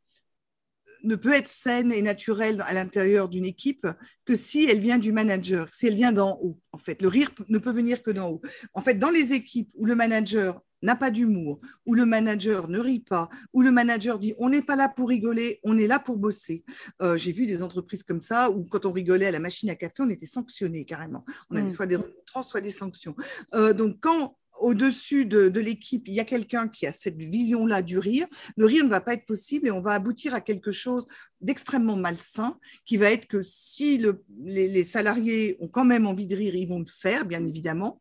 ne 1.07 1.17
peut 1.17 1.33
être 1.33 1.49
saine 1.49 1.93
et 1.93 2.03
naturelle 2.03 2.63
à 2.67 2.75
l'intérieur 2.75 3.29
d'une 3.29 3.47
équipe 3.47 3.87
que 4.25 4.35
si 4.35 4.65
elle 4.65 4.81
vient 4.81 4.99
du 4.99 5.13
manager, 5.13 5.69
si 5.73 5.87
elle 5.87 5.95
vient 5.95 6.13
d'en 6.13 6.39
haut. 6.43 6.59
En 6.73 6.79
fait, 6.79 7.01
le 7.01 7.09
rire 7.09 7.31
ne 7.49 7.59
peut 7.59 7.71
venir 7.71 8.03
que 8.03 8.11
d'en 8.11 8.31
haut. 8.31 8.43
En 8.75 8.83
fait, 8.83 8.95
dans 8.95 9.11
les 9.11 9.33
équipes 9.33 9.71
où 9.77 9.87
le 9.87 9.95
manager 9.95 10.61
n'a 10.83 10.97
pas 10.97 11.11
d'humour, 11.11 11.61
où 11.87 11.95
le 11.95 12.05
manager 12.05 12.69
ne 12.69 12.79
rit 12.79 13.01
pas, 13.01 13.29
où 13.53 13.63
le 13.63 13.71
manager 13.71 14.19
dit 14.19 14.35
on 14.39 14.51
n'est 14.51 14.63
pas 14.63 14.77
là 14.77 14.89
pour 14.89 15.09
rigoler, 15.09 15.61
on 15.63 15.79
est 15.79 15.87
là 15.87 15.99
pour 15.99 16.17
bosser. 16.17 16.65
Euh, 17.01 17.17
j'ai 17.17 17.33
vu 17.33 17.47
des 17.47 17.63
entreprises 17.63 18.03
comme 18.03 18.21
ça 18.21 18.51
où 18.51 18.65
quand 18.65 18.85
on 18.85 18.93
rigolait 18.93 19.27
à 19.27 19.31
la 19.31 19.41
machine 19.41 19.71
à 19.71 19.75
café, 19.75 19.95
on 20.01 20.11
était 20.11 20.27
sanctionné 20.27 20.85
carrément. 20.85 21.25
On 21.51 21.57
avait 21.57 21.67
mm. 21.67 21.71
soit 21.71 21.87
des 21.87 21.97
remontrances, 21.97 22.51
soit 22.51 22.61
des 22.61 22.71
sanctions. 22.71 23.17
Euh, 23.55 23.73
donc 23.73 23.99
quand 24.01 24.37
au-dessus 24.59 25.27
de, 25.27 25.61
l'équipe, 25.61 26.07
il 26.09 26.15
y 26.15 26.21
a 26.21 26.25
quelqu'un 26.25 26.69
qui 26.69 26.87
a 26.87 26.93
cette 26.93 27.19
vision-là 27.19 27.83
du 27.83 27.99
rire, 27.99 28.27
le 28.57 28.67
rire 28.67 28.85
ne 28.85 28.91
va 28.91 29.01
pas 29.01 29.15
être 29.15 29.27
possible 29.27 29.67
et 29.67 29.71
on 29.71 29.81
va 29.81 29.93
aboutir 29.93 30.35
à 30.35 30.41
quelque 30.41 30.73
chose 30.73 31.07
d'extrêmement 31.41 31.97
malsain 31.97 32.59
qui 32.85 32.97
va 32.97 33.11
être 33.11 33.27
que 33.27 33.43
si 33.43 34.05
les, 34.37 34.85
salariés 34.85 35.57
ont 35.61 35.69
quand 35.69 35.85
même 35.85 36.07
envie 36.07 36.27
de 36.27 36.37
rire, 36.37 36.55
ils 36.55 36.69
vont 36.69 36.81
le 36.81 36.87
faire, 36.87 37.25
bien 37.25 37.45
évidemment, 37.45 38.01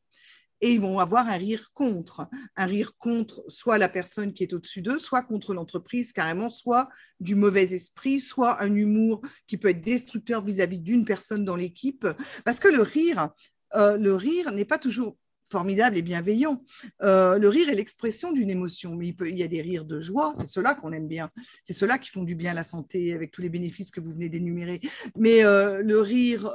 et 0.62 0.74
ils 0.74 0.80
vont 0.80 1.00
avoir 1.00 1.28
un 1.28 1.38
rire 1.38 1.72
contre, 1.74 2.28
un 2.56 2.66
rire 2.66 2.96
contre 2.98 3.44
soit 3.50 3.78
la 3.78 3.90
personne 3.90 4.34
qui 4.34 4.44
est 4.44 4.54
au-dessus 4.54 4.82
d'eux, 4.82 5.00
soit 5.00 5.24
contre 5.24 5.54
l'entreprise 5.54 6.14
carrément, 6.14 6.50
soit 6.50 6.90
du 7.20 7.36
mauvais 7.36 7.74
esprit, 7.74 8.20
soit 8.20 8.62
un 8.62 8.74
humour 8.74 9.22
qui 9.48 9.58
peut 9.58 9.70
être 9.70 9.82
destructeur 9.82 10.44
vis-à-vis 10.44 10.80
d'une 10.80 11.06
personne 11.06 11.44
dans 11.44 11.58
l'équipe, 11.58 12.08
parce 12.46 12.60
que 12.60 12.70
le 12.70 12.82
rire, 12.82 13.30
euh, 13.76 13.98
le 13.98 14.16
rire 14.16 14.52
n'est 14.52 14.66
pas 14.66 14.78
toujours 14.78 15.18
formidable 15.50 15.98
et 15.98 16.02
bienveillant. 16.02 16.64
Euh, 17.02 17.38
le 17.38 17.50
rire 17.50 17.70
est 17.70 17.76
l'expression 17.76 18.32
d'une 18.32 18.50
émotion, 18.50 18.96
mais 18.96 19.08
il, 19.08 19.16
peut, 19.16 19.30
il, 19.30 19.38
y 19.38 19.44
a 19.44 19.48
des 19.48 19.62
rires 19.62 19.86
de 19.86 20.00
joie, 20.00 20.34
c'est 20.38 20.48
ceux-là 20.48 20.76
qu'on 20.76 20.92
aime 20.92 21.08
bien, 21.08 21.30
c'est 21.64 21.74
ceux-là 21.74 21.98
qui 21.98 22.10
font 22.10 22.24
du 22.24 22.36
bien 22.36 22.52
à 22.52 22.54
la 22.56 22.64
santé 22.64 23.14
avec 23.14 23.32
tous 23.32 23.42
les 23.42 23.50
bénéfices 23.50 23.92
que 23.92 24.00
vous 24.00 24.12
venez 24.12 24.30
d'énumérer. 24.30 24.82
Mais 25.16 25.44
euh, 25.44 25.82
le 25.82 26.02
rire, 26.02 26.52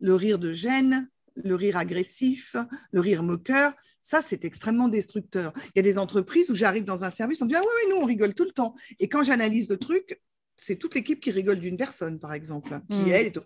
le 0.00 0.14
rire 0.14 0.38
de 0.38 0.52
gêne, 0.52 1.08
le 1.36 1.54
rire 1.54 1.76
agressif, 1.76 2.56
le 2.92 3.00
rire 3.00 3.22
moqueur, 3.22 3.72
ça, 4.02 4.22
c'est 4.22 4.44
extrêmement 4.44 4.88
destructeur. 4.88 5.52
Il 5.66 5.72
y 5.76 5.80
a 5.80 5.82
des 5.82 5.98
entreprises 5.98 6.50
où 6.50 6.54
j'arrive 6.54 6.84
dans 6.84 7.04
un 7.04 7.10
service, 7.10 7.42
on 7.42 7.46
me 7.46 7.50
dit 7.50 7.56
Ah 7.56 7.60
oui, 7.60 7.66
oui, 7.84 7.90
nous, 7.90 8.00
on 8.00 8.04
rigole 8.04 8.34
tout 8.34 8.44
le 8.44 8.52
temps. 8.52 8.74
Et 9.00 9.08
quand 9.08 9.22
j'analyse 9.22 9.68
le 9.68 9.78
truc, 9.78 10.20
c'est 10.56 10.76
toute 10.76 10.94
l'équipe 10.94 11.20
qui 11.20 11.30
rigole 11.30 11.58
d'une 11.58 11.76
personne, 11.76 12.18
par 12.18 12.32
exemple, 12.32 12.80
qui, 12.90 12.98
mm. 12.98 13.08
elle, 13.08 13.26
est 13.26 13.38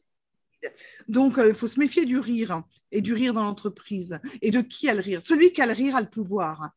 donc, 1.08 1.38
euh, 1.38 1.48
il 1.48 1.54
faut 1.54 1.68
se 1.68 1.80
méfier 1.80 2.06
du 2.06 2.18
rire 2.18 2.62
et 2.92 3.00
du 3.00 3.14
rire 3.14 3.34
dans 3.34 3.44
l'entreprise. 3.44 4.18
Et 4.42 4.50
de 4.50 4.60
qui 4.60 4.88
a 4.88 4.94
le 4.94 5.00
rire 5.00 5.20
Celui 5.22 5.52
qui 5.52 5.62
a 5.62 5.66
le 5.66 5.72
rire 5.72 5.96
a 5.96 6.00
le 6.00 6.08
pouvoir. 6.08 6.70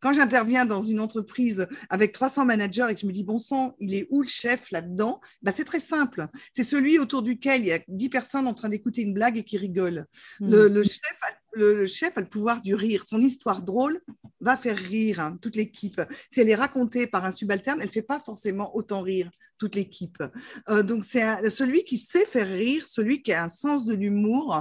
Quand 0.00 0.12
j'interviens 0.12 0.64
dans 0.64 0.80
une 0.80 1.00
entreprise 1.00 1.66
avec 1.90 2.12
300 2.12 2.44
managers 2.44 2.86
et 2.90 2.94
que 2.94 3.00
je 3.00 3.06
me 3.06 3.12
dis, 3.12 3.24
bon 3.24 3.38
sang, 3.38 3.76
il 3.78 3.94
est 3.94 4.06
où 4.10 4.22
le 4.22 4.28
chef 4.28 4.70
là-dedans? 4.70 5.20
Bah, 5.42 5.52
C'est 5.54 5.64
très 5.64 5.80
simple. 5.80 6.26
C'est 6.52 6.62
celui 6.62 6.98
autour 6.98 7.22
duquel 7.22 7.62
il 7.62 7.66
y 7.66 7.72
a 7.72 7.78
10 7.88 8.08
personnes 8.08 8.46
en 8.46 8.54
train 8.54 8.68
d'écouter 8.68 9.02
une 9.02 9.14
blague 9.14 9.38
et 9.38 9.44
qui 9.44 9.58
rigolent. 9.58 10.06
Hmm. 10.40 10.50
Le, 10.50 10.82
chef 10.82 11.18
a, 11.22 11.28
le, 11.56 11.86
chef 11.86 12.16
a 12.16 12.20
le 12.20 12.28
pouvoir 12.28 12.60
du 12.60 12.74
rire. 12.74 13.04
Son 13.06 13.20
histoire 13.20 13.62
drôle 13.62 14.00
va 14.40 14.56
faire 14.56 14.76
rire 14.76 15.20
hein, 15.20 15.38
toute 15.40 15.56
l'équipe. 15.56 16.00
Si 16.30 16.40
elle 16.40 16.48
est 16.48 16.54
racontée 16.54 17.06
par 17.06 17.24
un 17.24 17.32
subalterne, 17.32 17.80
elle 17.80 17.88
ne 17.88 17.92
fait 17.92 18.02
pas 18.02 18.20
forcément 18.20 18.76
autant 18.76 19.02
rire 19.02 19.30
toute 19.58 19.74
l'équipe. 19.74 20.22
Euh, 20.68 20.82
donc, 20.82 21.04
c'est 21.04 21.50
celui 21.50 21.84
qui 21.84 21.98
sait 21.98 22.26
faire 22.26 22.48
rire, 22.48 22.86
celui 22.88 23.22
qui 23.22 23.32
a 23.32 23.42
un 23.42 23.48
sens 23.48 23.86
de 23.86 23.94
l'humour 23.94 24.54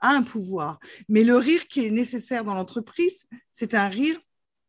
a 0.00 0.10
un 0.10 0.22
pouvoir. 0.22 0.78
Mais 1.08 1.24
le 1.24 1.36
rire 1.36 1.68
qui 1.68 1.86
est 1.86 1.90
nécessaire 1.90 2.44
dans 2.44 2.54
l'entreprise, 2.54 3.26
c'est 3.52 3.74
un 3.74 3.88
rire 3.88 4.18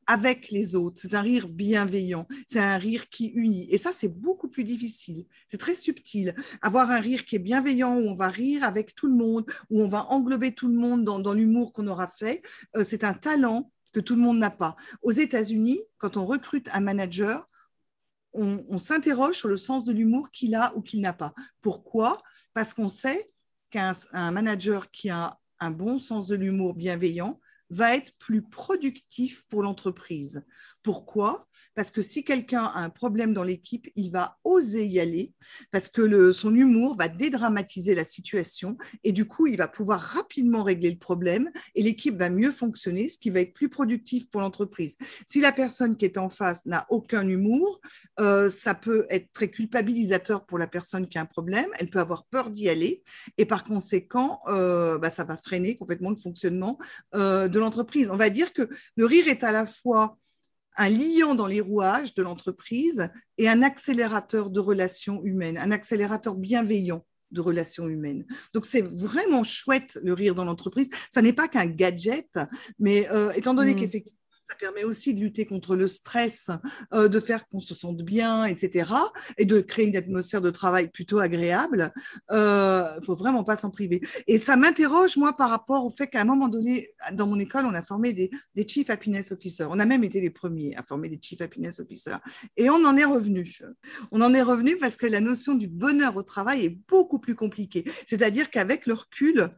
avec 0.07 0.49
les 0.49 0.75
autres. 0.75 0.99
C'est 1.01 1.13
un 1.13 1.21
rire 1.21 1.47
bienveillant. 1.47 2.27
C'est 2.47 2.59
un 2.59 2.77
rire 2.77 3.09
qui 3.09 3.27
unit. 3.27 3.67
Et 3.69 3.77
ça, 3.77 3.91
c'est 3.91 4.07
beaucoup 4.07 4.47
plus 4.47 4.63
difficile. 4.63 5.25
C'est 5.47 5.57
très 5.57 5.75
subtil. 5.75 6.33
Avoir 6.61 6.89
un 6.89 6.99
rire 6.99 7.25
qui 7.25 7.35
est 7.35 7.39
bienveillant, 7.39 7.95
où 7.95 8.07
on 8.07 8.15
va 8.15 8.29
rire 8.29 8.63
avec 8.63 8.95
tout 8.95 9.07
le 9.07 9.13
monde, 9.13 9.45
où 9.69 9.81
on 9.81 9.87
va 9.87 10.05
englober 10.09 10.53
tout 10.53 10.67
le 10.67 10.75
monde 10.75 11.03
dans, 11.03 11.33
l'humour 11.33 11.73
qu'on 11.73 11.87
aura 11.87 12.07
fait, 12.07 12.41
euh, 12.75 12.83
c'est 12.83 13.03
un 13.03 13.13
talent 13.13 13.71
que 13.93 13.99
tout 13.99 14.15
le 14.15 14.21
monde 14.21 14.39
n'a 14.39 14.49
pas. 14.49 14.75
Aux 15.01 15.11
États-Unis, 15.11 15.79
quand 15.97 16.17
on 16.17 16.25
recrute 16.25 16.69
un 16.73 16.79
manager, 16.79 17.47
on, 18.33 18.63
on 18.69 18.79
s'interroge 18.79 19.35
sur 19.35 19.49
le 19.49 19.57
sens 19.57 19.83
de 19.83 19.91
l'humour 19.91 20.31
qu'il 20.31 20.55
a 20.55 20.73
ou 20.75 20.81
qu'il 20.81 21.01
n'a 21.01 21.13
pas. 21.13 21.33
Pourquoi? 21.61 22.21
Parce 22.53 22.73
qu'on 22.73 22.89
sait 22.89 23.31
qu'un 23.69 23.93
manager 24.31 24.89
qui 24.91 25.09
a 25.09 25.37
un 25.59 25.71
bon 25.71 25.99
sens 25.99 26.27
de 26.27 26.35
l'humour 26.35 26.75
bienveillant 26.75 27.39
va 27.69 27.95
être 27.95 28.17
plus 28.17 28.41
productif 28.41 29.45
pour 29.49 29.63
l'entreprise. 29.63 30.45
Pourquoi? 30.83 31.47
Parce 31.77 31.91
que 31.91 32.01
si 32.01 32.23
quelqu'un 32.23 32.63
a 32.63 32.79
un 32.79 32.89
problème 32.89 33.35
dans 33.35 33.43
l'équipe, 33.43 33.87
il 33.95 34.09
va 34.09 34.39
oser 34.43 34.87
y 34.87 34.99
aller, 34.99 35.31
parce 35.71 35.89
que 35.89 36.31
son 36.31 36.55
humour 36.55 36.97
va 36.97 37.07
dédramatiser 37.07 37.93
la 37.93 38.03
situation 38.03 38.79
et 39.03 39.11
du 39.11 39.25
coup, 39.25 39.45
il 39.45 39.57
va 39.57 39.67
pouvoir 39.67 40.01
rapidement 40.01 40.63
régler 40.63 40.89
le 40.89 40.97
problème 40.97 41.51
et 41.75 41.83
l'équipe 41.83 42.17
va 42.17 42.31
mieux 42.31 42.51
fonctionner, 42.51 43.09
ce 43.09 43.19
qui 43.19 43.29
va 43.29 43.41
être 43.41 43.53
plus 43.53 43.69
productif 43.69 44.27
pour 44.31 44.41
l'entreprise. 44.41 44.97
Si 45.27 45.39
la 45.39 45.51
personne 45.51 45.97
qui 45.97 46.05
est 46.05 46.17
en 46.17 46.29
face 46.29 46.65
n'a 46.65 46.87
aucun 46.89 47.27
humour, 47.27 47.79
euh, 48.19 48.49
ça 48.49 48.73
peut 48.73 49.05
être 49.11 49.31
très 49.31 49.51
culpabilisateur 49.51 50.47
pour 50.47 50.57
la 50.57 50.65
personne 50.65 51.07
qui 51.07 51.19
a 51.19 51.21
un 51.21 51.25
problème, 51.25 51.69
elle 51.77 51.91
peut 51.91 51.99
avoir 51.99 52.25
peur 52.25 52.49
d'y 52.49 52.69
aller 52.69 53.03
et 53.37 53.45
par 53.45 53.63
conséquent, 53.63 54.39
euh, 54.47 54.97
bah, 54.97 55.11
ça 55.11 55.25
va 55.25 55.37
freiner 55.37 55.77
complètement 55.77 56.09
le 56.09 56.15
fonctionnement 56.15 56.79
euh, 57.13 57.47
de 57.47 57.59
l'entreprise. 57.59 58.09
On 58.09 58.17
va 58.17 58.31
dire 58.31 58.51
que 58.51 58.67
le 58.95 59.05
rire 59.05 59.27
est 59.27 59.43
à 59.43 59.51
la 59.51 59.67
fois 59.67 60.17
un 60.77 60.89
liant 60.89 61.35
dans 61.35 61.47
les 61.47 61.61
rouages 61.61 62.13
de 62.13 62.23
l'entreprise 62.23 63.09
et 63.37 63.49
un 63.49 63.61
accélérateur 63.61 64.49
de 64.49 64.59
relations 64.59 65.23
humaines, 65.23 65.57
un 65.57 65.71
accélérateur 65.71 66.35
bienveillant 66.35 67.05
de 67.31 67.41
relations 67.41 67.87
humaines. 67.87 68.25
Donc 68.53 68.65
c'est 68.65 68.81
vraiment 68.81 69.43
chouette 69.43 69.99
le 70.03 70.13
rire 70.13 70.35
dans 70.35 70.45
l'entreprise. 70.45 70.89
Ça 71.11 71.21
n'est 71.21 71.33
pas 71.33 71.47
qu'un 71.47 71.65
gadget, 71.65 72.39
mais 72.79 73.09
euh, 73.11 73.31
étant 73.33 73.53
donné 73.53 73.73
mm. 73.73 73.75
qu'effectivement 73.75 74.16
ça 74.47 74.55
permet 74.55 74.83
aussi 74.83 75.13
de 75.13 75.19
lutter 75.19 75.45
contre 75.45 75.75
le 75.75 75.87
stress, 75.87 76.49
euh, 76.93 77.07
de 77.07 77.19
faire 77.19 77.47
qu'on 77.47 77.59
se 77.59 77.75
sente 77.75 78.01
bien, 78.01 78.45
etc. 78.45 78.89
Et 79.37 79.45
de 79.45 79.59
créer 79.59 79.87
une 79.87 79.95
atmosphère 79.97 80.41
de 80.41 80.49
travail 80.49 80.89
plutôt 80.89 81.19
agréable. 81.19 81.91
Il 82.29 82.35
euh, 82.35 83.01
faut 83.01 83.15
vraiment 83.15 83.43
pas 83.43 83.57
s'en 83.57 83.71
priver. 83.71 84.01
Et 84.27 84.37
ça 84.37 84.55
m'interroge, 84.55 85.17
moi, 85.17 85.35
par 85.35 85.49
rapport 85.49 85.85
au 85.85 85.89
fait 85.89 86.07
qu'à 86.07 86.21
un 86.21 86.25
moment 86.25 86.47
donné, 86.47 86.91
dans 87.13 87.27
mon 87.27 87.39
école, 87.39 87.65
on 87.65 87.73
a 87.73 87.83
formé 87.83 88.13
des, 88.13 88.31
des 88.55 88.67
Chief 88.67 88.89
Happiness 88.89 89.31
Officers. 89.31 89.67
On 89.69 89.79
a 89.79 89.85
même 89.85 90.03
été 90.03 90.21
les 90.21 90.29
premiers 90.29 90.75
à 90.77 90.83
former 90.83 91.09
des 91.09 91.19
Chief 91.21 91.41
Happiness 91.41 91.79
Officers. 91.79 92.19
Et 92.55 92.69
on 92.69 92.85
en 92.85 92.95
est 92.95 93.05
revenu. 93.05 93.59
On 94.11 94.21
en 94.21 94.33
est 94.33 94.41
revenu 94.41 94.77
parce 94.77 94.95
que 94.95 95.07
la 95.07 95.19
notion 95.19 95.55
du 95.55 95.67
bonheur 95.67 96.15
au 96.15 96.23
travail 96.23 96.65
est 96.65 96.77
beaucoup 96.87 97.19
plus 97.19 97.35
compliquée. 97.35 97.83
C'est-à-dire 98.05 98.49
qu'avec 98.49 98.85
le 98.85 98.93
recul, 98.93 99.49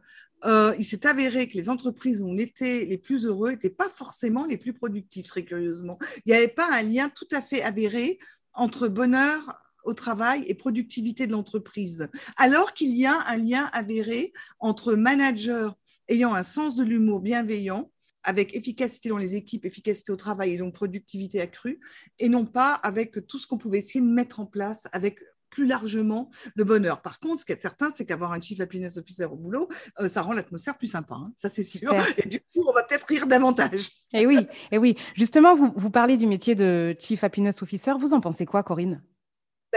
euh, 0.44 0.74
il 0.78 0.84
s'est 0.84 1.06
avéré 1.06 1.48
que 1.48 1.56
les 1.56 1.68
entreprises 1.68 2.22
où 2.22 2.26
on 2.26 2.38
était 2.38 2.84
les 2.84 2.98
plus 2.98 3.26
heureux 3.26 3.50
n'étaient 3.50 3.70
pas 3.70 3.88
forcément 3.88 4.46
les 4.46 4.56
plus 4.56 4.72
productifs, 4.72 5.26
très 5.26 5.44
curieusement. 5.44 5.98
Il 6.24 6.32
n'y 6.32 6.34
avait 6.34 6.48
pas 6.48 6.68
un 6.72 6.82
lien 6.82 7.08
tout 7.08 7.28
à 7.32 7.42
fait 7.42 7.62
avéré 7.62 8.18
entre 8.54 8.88
bonheur 8.88 9.58
au 9.84 9.94
travail 9.94 10.44
et 10.46 10.54
productivité 10.54 11.26
de 11.26 11.32
l'entreprise, 11.32 12.08
alors 12.36 12.74
qu'il 12.74 12.94
y 12.96 13.06
a 13.06 13.18
un 13.28 13.36
lien 13.36 13.68
avéré 13.72 14.32
entre 14.58 14.94
managers 14.94 15.70
ayant 16.08 16.34
un 16.34 16.42
sens 16.42 16.76
de 16.76 16.84
l'humour 16.84 17.20
bienveillant 17.20 17.90
avec 18.22 18.54
efficacité 18.54 19.08
dans 19.08 19.16
les 19.16 19.36
équipes, 19.36 19.64
efficacité 19.64 20.12
au 20.12 20.16
travail 20.16 20.52
et 20.52 20.58
donc 20.58 20.74
productivité 20.74 21.40
accrue, 21.40 21.80
et 22.18 22.28
non 22.28 22.44
pas 22.44 22.74
avec 22.74 23.26
tout 23.26 23.38
ce 23.38 23.46
qu'on 23.46 23.56
pouvait 23.56 23.78
essayer 23.78 24.04
de 24.04 24.10
mettre 24.10 24.40
en 24.40 24.46
place 24.46 24.86
avec 24.92 25.20
plus 25.50 25.66
largement 25.66 26.30
le 26.54 26.64
bonheur. 26.64 27.02
Par 27.02 27.20
contre, 27.20 27.40
ce 27.40 27.44
qui 27.44 27.52
est 27.52 27.60
certain, 27.60 27.90
c'est 27.90 28.06
qu'avoir 28.06 28.32
un 28.32 28.40
Chief 28.40 28.60
Happiness 28.60 28.96
Officer 28.96 29.26
au 29.26 29.36
boulot, 29.36 29.68
euh, 30.00 30.08
ça 30.08 30.22
rend 30.22 30.32
l'atmosphère 30.32 30.78
plus 30.78 30.86
sympa. 30.86 31.16
Hein. 31.16 31.32
ça, 31.36 31.48
c'est 31.48 31.64
sûr. 31.64 31.94
Et 32.16 32.28
du 32.28 32.40
coup, 32.40 32.64
on 32.68 32.72
va 32.72 32.82
peut-être 32.84 33.04
rire 33.04 33.26
davantage. 33.26 33.88
Et 34.12 34.22
eh 34.22 34.26
oui, 34.26 34.38
et 34.38 34.46
eh 34.72 34.78
oui. 34.78 34.96
Justement, 35.14 35.54
vous, 35.54 35.72
vous 35.76 35.90
parlez 35.90 36.16
du 36.16 36.26
métier 36.26 36.54
de 36.54 36.96
Chief 36.98 37.22
Happiness 37.22 37.62
Officer. 37.62 37.92
Vous 37.98 38.14
en 38.14 38.20
pensez 38.20 38.46
quoi, 38.46 38.62
Corinne? 38.62 39.02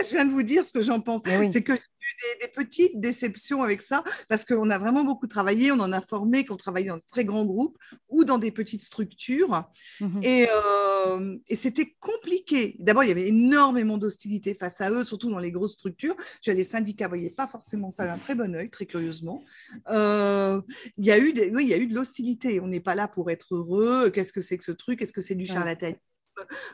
Je 0.01 0.09
viens 0.09 0.25
de 0.25 0.31
vous 0.31 0.43
dire 0.43 0.65
ce 0.65 0.71
que 0.71 0.81
j'en 0.81 0.99
pense. 0.99 1.21
Eh 1.25 1.49
c'est 1.49 1.63
que 1.63 1.73
j'ai 1.73 1.79
eu 1.79 2.39
des, 2.41 2.47
petites 2.47 2.99
déceptions 2.99 3.63
avec 3.63 3.81
ça, 3.81 4.03
parce 4.29 4.45
qu'on 4.45 4.69
a 4.69 4.77
vraiment 4.77 5.03
beaucoup 5.03 5.27
travaillé, 5.27 5.71
on 5.71 5.79
en 5.79 5.91
a 5.91 6.01
formé, 6.01 6.45
qu'on 6.45 6.57
travaillait 6.57 6.89
dans 6.89 6.97
de 6.97 7.03
très 7.11 7.25
grands 7.25 7.45
groupes 7.45 7.77
ou 8.09 8.23
dans 8.23 8.37
des 8.37 8.51
petites 8.51 8.81
structures. 8.81 9.63
Mhm. 9.99 10.21
Euh, 10.23 11.37
et, 11.47 11.55
c'était 11.55 11.95
compliqué. 11.99 12.75
D'abord, 12.79 13.03
il 13.03 13.09
y 13.09 13.11
avait 13.11 13.27
énormément 13.27 13.97
d'hostilité 13.97 14.53
face 14.53 14.81
à 14.81 14.91
eux, 14.91 15.05
surtout 15.05 15.29
dans 15.29 15.39
les 15.39 15.51
grosses 15.51 15.73
structures. 15.73 16.15
Tu 16.41 16.49
as 16.49 16.53
les 16.53 16.63
syndicats 16.63 17.05
ne 17.05 17.09
voyaient 17.09 17.29
pas 17.29 17.47
forcément 17.47 17.91
ça 17.91 18.05
d'un 18.05 18.17
très 18.17 18.35
bon 18.35 18.55
oeil, 18.55 18.69
très 18.69 18.85
curieusement. 18.85 19.43
Euh, 19.89 20.61
il, 20.97 21.05
y 21.05 21.11
a 21.11 21.17
eu 21.17 21.33
oui, 21.53 21.63
il 21.63 21.69
y 21.69 21.73
a 21.73 21.77
eu 21.77 21.87
de 21.87 21.95
l'hostilité. 21.95 22.59
On 22.59 22.67
n'est 22.67 22.79
pas 22.79 22.95
là 22.95 23.07
pour 23.07 23.29
être 23.29 23.55
heureux. 23.55 24.09
Qu'est-ce 24.09 24.33
que 24.33 24.41
c'est 24.41 24.57
que 24.57 24.63
ce 24.63 24.71
truc? 24.71 25.01
Est-ce 25.01 25.13
que 25.13 25.21
c'est 25.21 25.35
du 25.35 25.45
charlatanisme? 25.45 25.99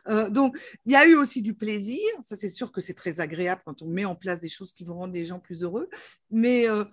Euh, 0.08 0.30
donc, 0.30 0.58
il 0.86 0.93
y 0.93 0.95
a 0.95 1.06
eu 1.08 1.15
aussi 1.15 1.41
du 1.41 1.54
plaisir. 1.54 2.00
Ça, 2.24 2.36
c'est 2.36 2.50
sûr 2.50 2.72
que 2.72 2.82
c'est 2.82 2.93
très 2.93 3.19
agréable 3.19 3.62
quand 3.65 3.82
on 3.82 3.88
met 3.88 4.06
en 4.06 4.15
place 4.15 4.39
des 4.39 4.50
choses 4.50 4.72
qui 4.72 4.84
vont 4.84 4.95
rendre 4.95 5.13
les 5.13 5.26
gens 5.26 5.39
plus 5.39 5.63
heureux. 5.63 5.89
Mais 6.32 6.67
euh, 6.67 6.86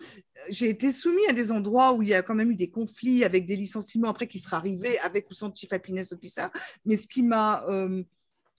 j'ai 0.48 0.68
été 0.68 0.92
soumis 0.92 1.26
à 1.29 1.33
des 1.33 1.52
endroits 1.52 1.92
où 1.92 2.02
il 2.02 2.09
y 2.09 2.14
a 2.14 2.22
quand 2.22 2.35
même 2.35 2.50
eu 2.50 2.57
des 2.57 2.70
conflits 2.70 3.24
avec 3.24 3.46
des 3.46 3.57
licenciements 3.57 4.11
après 4.11 4.26
qui 4.26 4.38
seraient 4.38 4.57
arrivés 4.57 4.98
avec 5.00 5.31
ou 5.31 5.35
sans 5.35 5.55
Chief 5.55 5.72
Happiness 5.72 6.12
Officer. 6.12 6.46
Mais 6.85 6.96
ce 6.96 7.07
qui 7.07 7.22
m'a 7.22 7.64
euh, 7.68 8.02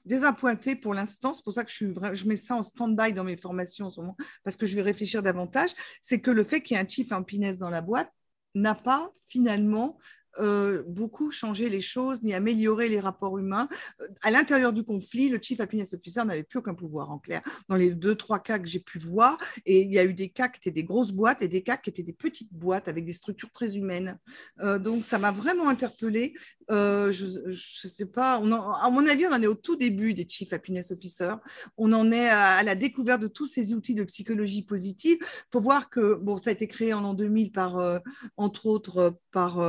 désappointée 0.08 0.76
pour 0.76 0.94
l'instant. 0.94 1.34
C'est 1.34 1.44
pour 1.44 1.54
ça 1.54 1.64
que 1.64 1.72
je, 1.72 1.86
je 2.14 2.26
mets 2.26 2.38
ça 2.38 2.56
en 2.56 2.64
stand-by 2.64 3.14
dans 3.14 3.24
mes 3.24 3.38
formations 3.38 3.88
en 3.88 3.90
ce 3.90 4.00
moment, 4.00 4.16
parce 4.44 4.56
que 4.56 4.66
je 4.66 4.76
vais 4.76 4.82
réfléchir 4.82 5.22
davantage. 5.22 5.72
C'est 6.02 6.22
que 6.22 6.32
le 6.32 6.44
fait 6.44 6.62
qu'il 6.62 6.76
y 6.76 6.80
ait 6.80 6.84
un 6.84 6.88
chief 6.88 7.12
happiness 7.12 7.58
dans 7.58 7.70
la 7.70 7.82
boîte 7.82 8.12
n'a 8.56 8.74
pas 8.74 9.12
finalement 9.28 9.98
euh, 10.40 10.84
beaucoup 10.88 11.32
changé 11.32 11.70
les 11.70 11.82
choses 11.82 12.22
ni 12.22 12.34
amélioré 12.34 12.90
les 12.90 13.00
rapports 13.00 13.38
humains. 13.38 13.68
Euh, 14.02 14.08
à 14.24 14.32
l'intérieur 14.32 14.74
du 14.74 14.84
conflit, 14.84 15.30
le 15.30 15.40
Chief 15.42 15.60
Happiness 15.60 15.94
Officer 15.94 16.24
n'avait 16.26 16.44
plus 16.44 16.60
aucun 16.60 16.74
pouvoir, 16.74 17.12
en 17.12 17.20
clair, 17.20 17.42
dans 17.70 17.76
les 17.76 17.92
deux, 17.92 18.16
trois 18.16 18.40
cas 18.40 18.60
que 18.60 18.68
j'ai 18.68 18.80
pu 18.80 19.00
voir. 19.00 19.38
Et 19.66 19.82
il 19.82 19.92
y 19.92 20.00
a 20.00 20.04
eu 20.04 20.14
des 20.14 20.30
cas 20.30 20.48
qui 20.48 20.60
étaient 20.60 20.72
des 20.72 20.84
grosses 20.84 21.12
boîtes 21.12 21.42
et 21.42 21.48
des 21.48 21.62
cas 21.62 21.78
qui 21.78 21.90
étaient 21.90 22.04
des 22.04 22.14
petites 22.14 22.54
boîtes 22.54 22.88
avec 22.88 23.06
des 23.06 23.14
structures 23.14 23.52
très 23.52 23.78
humaines. 23.78 24.20
Euh, 24.62 24.80
donc, 24.80 25.06
ça 25.06 25.18
m'a 25.18 25.32
vraiment 25.32 25.70
interpellée. 25.70 26.34
je 26.70 27.50
ne 27.50 27.54
sais 27.54 28.06
pas, 28.06 28.36
à 28.36 28.90
mon 28.90 29.08
avis, 29.08 29.26
on 29.26 29.34
en 29.34 29.42
est 29.42 29.48
au 29.48 29.56
tout 29.56 29.76
début 29.76 30.14
des 30.14 30.28
Chief 30.28 30.54
Happiness 30.54 30.92
Officers. 30.92 31.38
On 31.78 31.94
en 31.94 32.12
est 32.12 32.30
à, 32.30 32.64
la 32.64 32.76
découverte 32.76 33.22
de 33.22 33.28
tous 33.28 33.48
ces 33.48 33.74
outils 33.74 33.96
de 33.96 34.04
psychologie 34.04 34.64
positive. 34.64 35.18
Il 35.22 35.48
faut 35.52 35.62
voir 35.62 35.90
que, 35.90 36.16
bon, 36.16 36.38
ça 36.38 36.52
a 36.52 36.54
été 36.54 36.68
créé 36.68 36.94
en 36.94 37.02
l'an 37.02 37.14
2000 37.14 37.52
par, 37.52 38.02
entre 38.38 38.68
autres, 38.68 39.18
par 39.32 39.60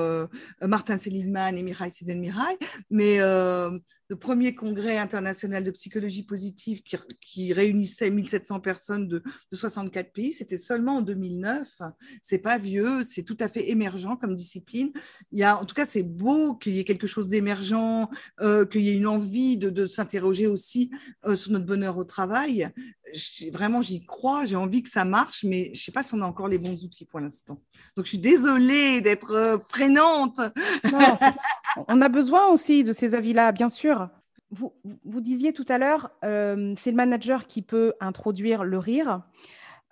Martin 0.62 0.96
Seligman 0.96 1.56
et 1.56 1.62
Mirai 1.62 1.90
Csikszentmihalyi, 1.90 2.58
mais 2.90 3.20
euh, 3.20 3.78
le 4.08 4.16
premier 4.16 4.54
congrès 4.54 4.96
international 4.96 5.64
de 5.64 5.70
psychologie 5.70 6.22
positive 6.22 6.82
qui, 7.20 7.52
réunissait 7.52 8.10
1700 8.10 8.60
personnes 8.60 9.06
de, 9.06 9.22
64 9.52 10.12
pays, 10.12 10.32
c'était 10.32 10.56
seulement 10.56 10.96
en 10.96 11.02
2009. 11.02 11.82
C'est 12.22 12.38
pas 12.38 12.58
vieux, 12.58 13.02
c'est 13.02 13.22
tout 13.22 13.36
à 13.40 13.48
fait 13.48 13.70
émergent 13.70 14.18
comme 14.20 14.34
discipline. 14.34 14.92
Il 15.32 15.38
y 15.38 15.44
a, 15.44 15.58
en 15.58 15.64
tout 15.66 15.74
cas, 15.74 15.86
c'est 15.86 16.02
beau 16.02 16.54
qu'il 16.54 16.74
y 16.74 16.80
ait 16.80 16.84
quelque 16.84 17.06
chose 17.06 17.28
d'émergent, 17.28 18.08
euh, 18.40 18.64
qu'il 18.64 18.82
y 18.82 18.90
ait 18.90 18.96
une 18.96 19.06
envie 19.06 19.58
de, 19.58 19.86
s'interroger 19.86 20.46
aussi 20.46 20.90
euh, 21.26 21.36
sur 21.36 21.52
notre 21.52 21.66
bonheur 21.66 21.98
au 21.98 22.04
travail. 22.04 22.70
Vraiment, 23.52 23.80
j'y 23.80 24.04
crois, 24.04 24.44
j'ai 24.44 24.56
envie 24.56 24.82
que 24.82 24.90
ça 24.90 25.04
marche, 25.04 25.44
mais 25.44 25.70
je 25.74 25.82
sais 25.82 25.92
pas 25.92 26.02
si 26.02 26.14
on 26.14 26.20
a 26.20 26.26
encore 26.26 26.48
les 26.48 26.58
bons 26.58 26.84
outils 26.84 27.04
pour 27.04 27.20
l'instant. 27.20 27.62
Donc, 27.96 28.06
je 28.06 28.10
suis 28.10 28.18
désolée 28.18 29.00
d'être 29.00 29.32
euh, 29.32 29.58
freinante. 29.68 30.40
On 31.88 32.00
a 32.00 32.08
besoin 32.08 32.48
aussi 32.48 32.84
de 32.84 32.92
ces 32.92 33.14
avis-là, 33.14 33.52
bien 33.52 33.68
sûr. 33.68 34.08
Vous, 34.50 34.72
vous, 35.04 35.20
disiez 35.20 35.52
tout 35.52 35.66
à 35.68 35.78
l'heure, 35.78 36.10
euh, 36.24 36.74
c'est 36.78 36.90
le 36.90 36.96
manager 36.96 37.46
qui 37.46 37.60
peut 37.62 37.92
introduire 38.00 38.64
le 38.64 38.78
rire, 38.78 39.22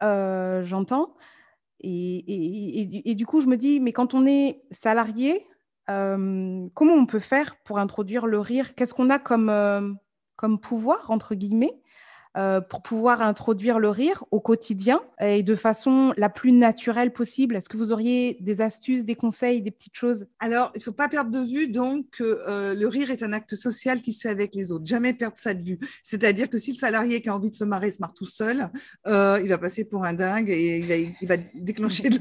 euh, 0.02 0.64
j'entends. 0.64 1.14
Et, 1.80 3.14
du 3.16 3.26
coup, 3.26 3.40
je 3.40 3.46
me 3.46 3.56
dis, 3.56 3.80
mais 3.80 3.92
quand 3.92 4.14
on 4.14 4.26
est 4.26 4.62
salarié, 4.70 5.46
euh, 5.90 6.66
comment 6.74 6.94
on 6.94 7.06
peut 7.06 7.20
faire 7.20 7.56
pour 7.64 7.78
introduire 7.78 8.26
le 8.26 8.40
rire? 8.40 8.74
Qu'est-ce 8.74 8.94
qu'on 8.94 9.10
a 9.10 9.18
comme, 9.18 9.98
comme 10.36 10.58
pouvoir, 10.58 11.10
entre 11.10 11.34
guillemets? 11.34 11.78
Euh, 12.36 12.60
pour 12.60 12.82
pouvoir 12.82 13.22
introduire 13.22 13.78
le 13.78 13.88
rire 13.88 14.24
au 14.30 14.40
quotidien 14.40 15.00
et 15.20 15.42
de 15.42 15.54
façon 15.54 16.12
la 16.16 16.28
plus 16.28 16.52
naturelle 16.52 17.12
possible 17.12 17.56
Est-ce 17.56 17.68
que 17.68 17.76
vous 17.76 17.92
auriez 17.92 18.36
des 18.40 18.60
astuces, 18.60 19.04
des 19.04 19.14
conseils, 19.14 19.62
des 19.62 19.70
petites 19.70 19.96
choses? 19.96 20.26
Alors, 20.38 20.70
il 20.74 20.78
ne 20.78 20.82
faut 20.82 20.92
pas 20.92 21.08
perdre 21.08 21.30
de 21.30 21.40
vue 21.40 21.68
donc 21.68 22.06
que 22.10 22.42
euh, 22.48 22.74
le 22.74 22.88
rire 22.88 23.10
est 23.10 23.22
un 23.22 23.32
acte 23.32 23.54
social 23.54 24.02
qui 24.02 24.12
se 24.12 24.22
fait 24.22 24.28
avec 24.28 24.54
les 24.54 24.72
autres. 24.72 24.86
Jamais 24.86 25.12
perdre 25.12 25.38
ça 25.38 25.54
de 25.54 25.62
vue. 25.62 25.78
C'est-à-dire 26.02 26.50
que 26.50 26.58
si 26.58 26.72
le 26.72 26.76
salarié 26.76 27.22
qui 27.22 27.28
a 27.28 27.34
envie 27.34 27.50
de 27.50 27.56
se 27.56 27.64
marrer 27.64 27.90
se 27.90 28.00
marre 28.00 28.14
tout 28.14 28.26
seul, 28.26 28.68
euh, 29.06 29.40
il 29.42 29.48
va 29.48 29.58
passer 29.58 29.84
pour 29.84 30.04
un 30.04 30.12
dingue 30.12 30.50
et 30.50 30.78
il 30.78 30.86
va, 30.86 30.96
il 30.96 31.28
va 31.28 31.36
déclencher 31.54 32.10
de 32.10 32.18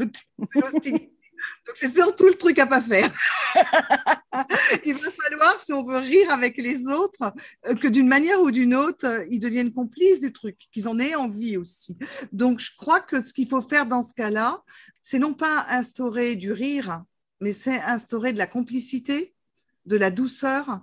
l'hostilité. 0.56 1.12
Donc, 1.68 1.76
c'est 1.76 1.88
surtout 1.88 2.28
le 2.28 2.36
truc 2.36 2.58
à 2.60 2.66
pas 2.66 2.82
faire. 2.82 3.12
Il 4.86 4.96
va 4.96 5.12
falloir, 5.12 5.60
si 5.60 5.74
on 5.74 5.84
veut 5.84 5.98
rire 5.98 6.32
avec 6.32 6.58
les 6.58 6.88
autres, 6.88 7.34
euh, 7.68 7.76
que 7.76 7.88
d'une 7.88 8.08
manière 8.08 8.42
ou 8.42 8.52
d'une 8.52 8.76
autre, 8.76 9.06
euh, 9.06 9.26
ils 9.30 9.40
deviennent 9.40 9.74
complices 9.74 10.20
du 10.20 10.32
truc, 10.32 10.58
qu'ils 10.72 10.88
en 10.88 11.00
aient 11.00 11.16
envie 11.16 11.58
aussi. 11.58 11.98
Donc, 12.32 12.60
je 12.60 12.72
crois 12.78 13.02
que 13.02 13.22
ce 13.22 13.34
qu'il 13.34 13.48
faut 13.48 13.62
faire 13.62 13.86
dans 13.86 14.04
ce 14.04 14.14
cas-là, 14.14 14.64
c'est 15.04 15.20
non 15.20 15.34
pas 15.34 15.66
instaurer 15.70 16.36
du 16.36 16.52
rire, 16.52 17.04
mais 17.42 17.54
c'est 17.54 17.80
instaurer 17.82 18.34
de 18.34 18.38
la 18.38 18.48
complicité, 18.48 19.34
de 19.86 19.98
la 19.98 20.10
douceur, 20.10 20.82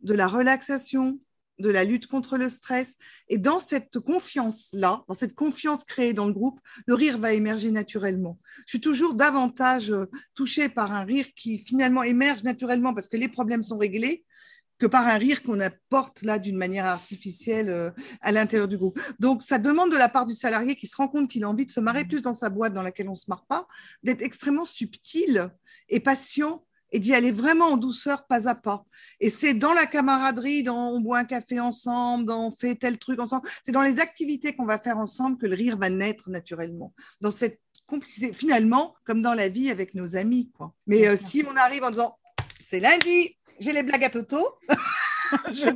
de 0.00 0.14
la 0.14 0.26
relaxation, 0.26 1.20
de 1.62 1.70
la 1.70 1.84
lutte 1.84 2.06
contre 2.06 2.36
le 2.36 2.50
stress. 2.50 2.96
Et 3.28 3.38
dans 3.38 3.60
cette 3.60 3.98
confiance-là, 3.98 5.04
dans 5.08 5.14
cette 5.14 5.34
confiance 5.34 5.84
créée 5.84 6.12
dans 6.12 6.26
le 6.26 6.34
groupe, 6.34 6.60
le 6.86 6.94
rire 6.94 7.18
va 7.18 7.32
émerger 7.32 7.70
naturellement. 7.70 8.38
Je 8.66 8.72
suis 8.72 8.80
toujours 8.80 9.14
davantage 9.14 9.90
euh, 9.90 10.06
touchée 10.34 10.68
par 10.68 10.92
un 10.92 11.04
rire 11.04 11.26
qui 11.34 11.58
finalement 11.58 12.02
émerge 12.02 12.42
naturellement 12.42 12.92
parce 12.92 13.08
que 13.08 13.16
les 13.16 13.28
problèmes 13.28 13.62
sont 13.62 13.78
réglés 13.78 14.24
que 14.78 14.86
par 14.86 15.06
un 15.06 15.16
rire 15.16 15.44
qu'on 15.44 15.60
apporte 15.60 16.22
là 16.22 16.40
d'une 16.40 16.56
manière 16.56 16.86
artificielle 16.86 17.68
euh, 17.68 17.90
à 18.20 18.32
l'intérieur 18.32 18.66
du 18.66 18.76
groupe. 18.76 19.00
Donc, 19.20 19.44
ça 19.44 19.58
demande 19.58 19.92
de 19.92 19.96
la 19.96 20.08
part 20.08 20.26
du 20.26 20.34
salarié 20.34 20.74
qui 20.74 20.88
se 20.88 20.96
rend 20.96 21.06
compte 21.06 21.30
qu'il 21.30 21.44
a 21.44 21.48
envie 21.48 21.66
de 21.66 21.70
se 21.70 21.78
marrer 21.78 22.04
plus 22.04 22.22
dans 22.22 22.34
sa 22.34 22.50
boîte 22.50 22.74
dans 22.74 22.82
laquelle 22.82 23.08
on 23.08 23.12
ne 23.12 23.16
se 23.16 23.26
marre 23.28 23.46
pas, 23.46 23.68
d'être 24.02 24.22
extrêmement 24.22 24.64
subtil 24.64 25.50
et 25.88 26.00
patient 26.00 26.64
et 26.92 27.00
d'y 27.00 27.14
aller 27.14 27.32
vraiment 27.32 27.72
en 27.72 27.76
douceur, 27.76 28.26
pas 28.26 28.48
à 28.48 28.54
pas. 28.54 28.84
Et 29.20 29.30
c'est 29.30 29.54
dans 29.54 29.72
la 29.72 29.86
camaraderie, 29.86 30.62
dans 30.62 30.90
on 30.90 31.00
boit 31.00 31.18
un 31.18 31.24
café 31.24 31.58
ensemble, 31.58 32.26
dans 32.26 32.46
on 32.46 32.50
fait 32.50 32.74
tel 32.74 32.98
truc 32.98 33.18
ensemble, 33.18 33.48
c'est 33.64 33.72
dans 33.72 33.82
les 33.82 33.98
activités 33.98 34.54
qu'on 34.54 34.66
va 34.66 34.78
faire 34.78 34.98
ensemble 34.98 35.38
que 35.38 35.46
le 35.46 35.56
rire 35.56 35.76
va 35.76 35.90
naître 35.90 36.30
naturellement. 36.30 36.92
Dans 37.20 37.30
cette 37.30 37.60
complicité, 37.86 38.32
finalement, 38.32 38.94
comme 39.04 39.22
dans 39.22 39.34
la 39.34 39.48
vie 39.48 39.70
avec 39.70 39.94
nos 39.94 40.16
amis. 40.16 40.50
Quoi. 40.56 40.74
Mais 40.86 41.08
euh, 41.08 41.16
si 41.16 41.44
on 41.50 41.56
arrive 41.56 41.84
en 41.84 41.90
disant 41.90 42.16
c'est 42.60 42.80
lundi, 42.80 43.36
j'ai 43.58 43.72
les 43.72 43.82
blagues 43.82 44.04
à 44.04 44.10
Toto, 44.10 44.38
je, 45.52 45.68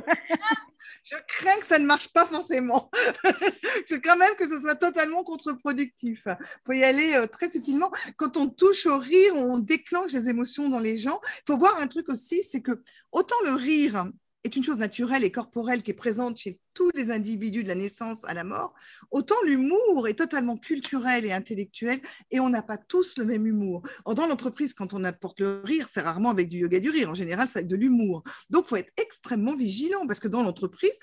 crains 1.27 1.57
que 1.59 1.65
ça 1.65 1.79
ne 1.79 1.85
marche 1.85 2.09
pas 2.09 2.25
forcément. 2.25 2.89
je 3.89 3.95
crains 3.95 4.15
même 4.15 4.35
que 4.35 4.47
ce 4.47 4.59
soit 4.59 4.75
totalement 4.75 5.23
contre-productif. 5.23 6.23
Il 6.27 6.37
faut 6.65 6.73
y 6.73 6.83
aller 6.83 7.13
euh, 7.15 7.27
très 7.27 7.49
subtilement. 7.49 7.91
Quand 8.15 8.37
on 8.37 8.47
touche 8.47 8.85
au 8.85 8.97
rire, 8.97 9.35
on 9.35 9.57
déclenche 9.57 10.11
des 10.11 10.29
émotions 10.29 10.69
dans 10.69 10.79
les 10.79 10.97
gens. 10.97 11.19
Il 11.23 11.53
faut 11.53 11.57
voir 11.57 11.79
un 11.79 11.87
truc 11.87 12.09
aussi, 12.09 12.43
c'est 12.43 12.61
que 12.61 12.81
autant 13.11 13.35
le 13.45 13.53
rire 13.53 14.07
est 14.43 14.55
une 14.55 14.63
chose 14.63 14.77
naturelle 14.77 15.23
et 15.23 15.31
corporelle 15.31 15.83
qui 15.83 15.91
est 15.91 15.95
présente 15.95 16.37
chez 16.37 16.59
tous 16.73 16.89
les 16.93 17.11
individus 17.11 17.63
de 17.63 17.67
la 17.67 17.75
naissance 17.75 18.23
à 18.25 18.33
la 18.33 18.43
mort, 18.43 18.73
autant 19.11 19.35
l'humour 19.45 20.07
est 20.07 20.13
totalement 20.13 20.57
culturel 20.57 21.25
et 21.25 21.33
intellectuel 21.33 21.99
et 22.31 22.39
on 22.39 22.49
n'a 22.49 22.61
pas 22.61 22.77
tous 22.77 23.17
le 23.17 23.25
même 23.25 23.47
humour. 23.47 23.81
dans 24.05 24.27
l'entreprise, 24.27 24.73
quand 24.73 24.93
on 24.93 25.03
apporte 25.03 25.39
le 25.39 25.61
rire, 25.63 25.87
c'est 25.89 26.01
rarement 26.01 26.29
avec 26.29 26.49
du 26.49 26.59
yoga 26.59 26.79
du 26.79 26.89
rire. 26.89 27.09
En 27.09 27.15
général, 27.15 27.47
c'est 27.49 27.59
avec 27.59 27.69
de 27.69 27.75
l'humour. 27.75 28.23
Donc, 28.49 28.65
il 28.65 28.69
faut 28.69 28.75
être 28.75 28.93
extrêmement 28.97 29.55
vigilant 29.55 30.05
parce 30.05 30.19
que 30.19 30.27
dans 30.27 30.43
l'entreprise, 30.43 30.99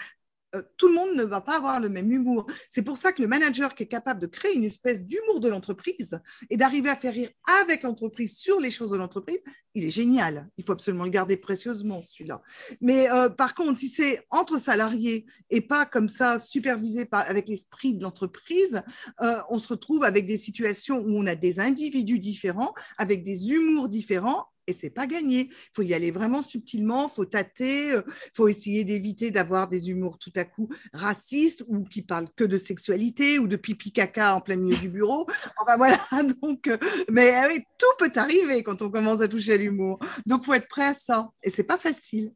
euh, 0.54 0.62
tout 0.76 0.88
le 0.88 0.94
monde 0.94 1.14
ne 1.14 1.24
va 1.24 1.40
pas 1.40 1.56
avoir 1.56 1.80
le 1.80 1.88
même 1.88 2.10
humour. 2.10 2.46
C'est 2.70 2.82
pour 2.82 2.96
ça 2.96 3.12
que 3.12 3.22
le 3.22 3.28
manager 3.28 3.74
qui 3.74 3.84
est 3.84 3.88
capable 3.88 4.20
de 4.20 4.26
créer 4.26 4.54
une 4.54 4.64
espèce 4.64 5.02
d'humour 5.02 5.40
de 5.40 5.48
l'entreprise 5.48 6.20
et 6.50 6.56
d'arriver 6.56 6.90
à 6.90 6.96
faire 6.96 7.14
rire 7.14 7.30
avec 7.62 7.82
l'entreprise 7.82 8.36
sur 8.36 8.60
les 8.60 8.70
choses 8.70 8.90
de 8.90 8.96
l'entreprise, 8.96 9.40
il 9.74 9.84
est 9.84 9.90
génial. 9.90 10.48
Il 10.56 10.64
faut 10.64 10.72
absolument 10.72 11.04
le 11.04 11.10
garder 11.10 11.36
précieusement, 11.36 12.00
celui-là. 12.04 12.42
Mais 12.80 13.10
euh, 13.10 13.28
par 13.28 13.54
contre, 13.54 13.78
si 13.78 13.88
c'est 13.88 14.24
entre 14.30 14.58
salariés 14.58 15.26
et 15.50 15.60
pas 15.60 15.86
comme 15.86 16.08
ça 16.08 16.38
supervisé 16.38 17.04
par, 17.04 17.28
avec 17.28 17.48
l'esprit 17.48 17.94
de 17.94 18.02
l'entreprise, 18.02 18.82
euh, 19.22 19.40
on 19.50 19.58
se 19.58 19.68
retrouve 19.68 20.04
avec 20.04 20.26
des 20.26 20.36
situations 20.36 21.00
où 21.00 21.16
on 21.16 21.26
a 21.26 21.34
des 21.34 21.60
individus 21.60 22.18
différents, 22.18 22.74
avec 22.98 23.24
des 23.24 23.50
humours 23.50 23.88
différents 23.88 24.46
et 24.66 24.72
c'est 24.72 24.90
pas 24.90 25.06
gagné. 25.06 25.48
Il 25.50 25.70
faut 25.74 25.82
y 25.82 25.94
aller 25.94 26.10
vraiment 26.10 26.42
subtilement, 26.42 27.08
faut 27.08 27.24
tâter, 27.24 27.86
il 27.86 27.92
euh, 27.92 28.02
faut 28.34 28.48
essayer 28.48 28.84
d'éviter 28.84 29.30
d'avoir 29.30 29.68
des 29.68 29.90
humours 29.90 30.18
tout 30.18 30.32
à 30.36 30.44
coup 30.44 30.68
racistes 30.92 31.64
ou 31.68 31.84
qui 31.84 32.02
parlent 32.02 32.28
que 32.36 32.44
de 32.44 32.56
sexualité 32.56 33.38
ou 33.38 33.46
de 33.46 33.56
pipi 33.56 33.92
caca 33.92 34.34
en 34.34 34.40
plein 34.40 34.56
milieu 34.56 34.76
du 34.76 34.88
bureau. 34.88 35.26
Enfin 35.60 35.76
voilà, 35.76 35.98
donc, 36.42 36.68
euh, 36.68 36.78
mais 37.10 37.30
ah 37.34 37.48
tout 37.78 37.86
peut 37.98 38.12
arriver 38.16 38.62
quand 38.62 38.82
on 38.82 38.90
commence 38.90 39.20
à 39.20 39.28
toucher 39.28 39.58
l'humour. 39.58 39.98
Donc 40.26 40.44
faut 40.44 40.54
être 40.54 40.68
prêt 40.68 40.86
à 40.86 40.94
ça 40.94 41.30
et 41.42 41.50
c'est 41.50 41.64
pas 41.64 41.78
facile. 41.78 42.32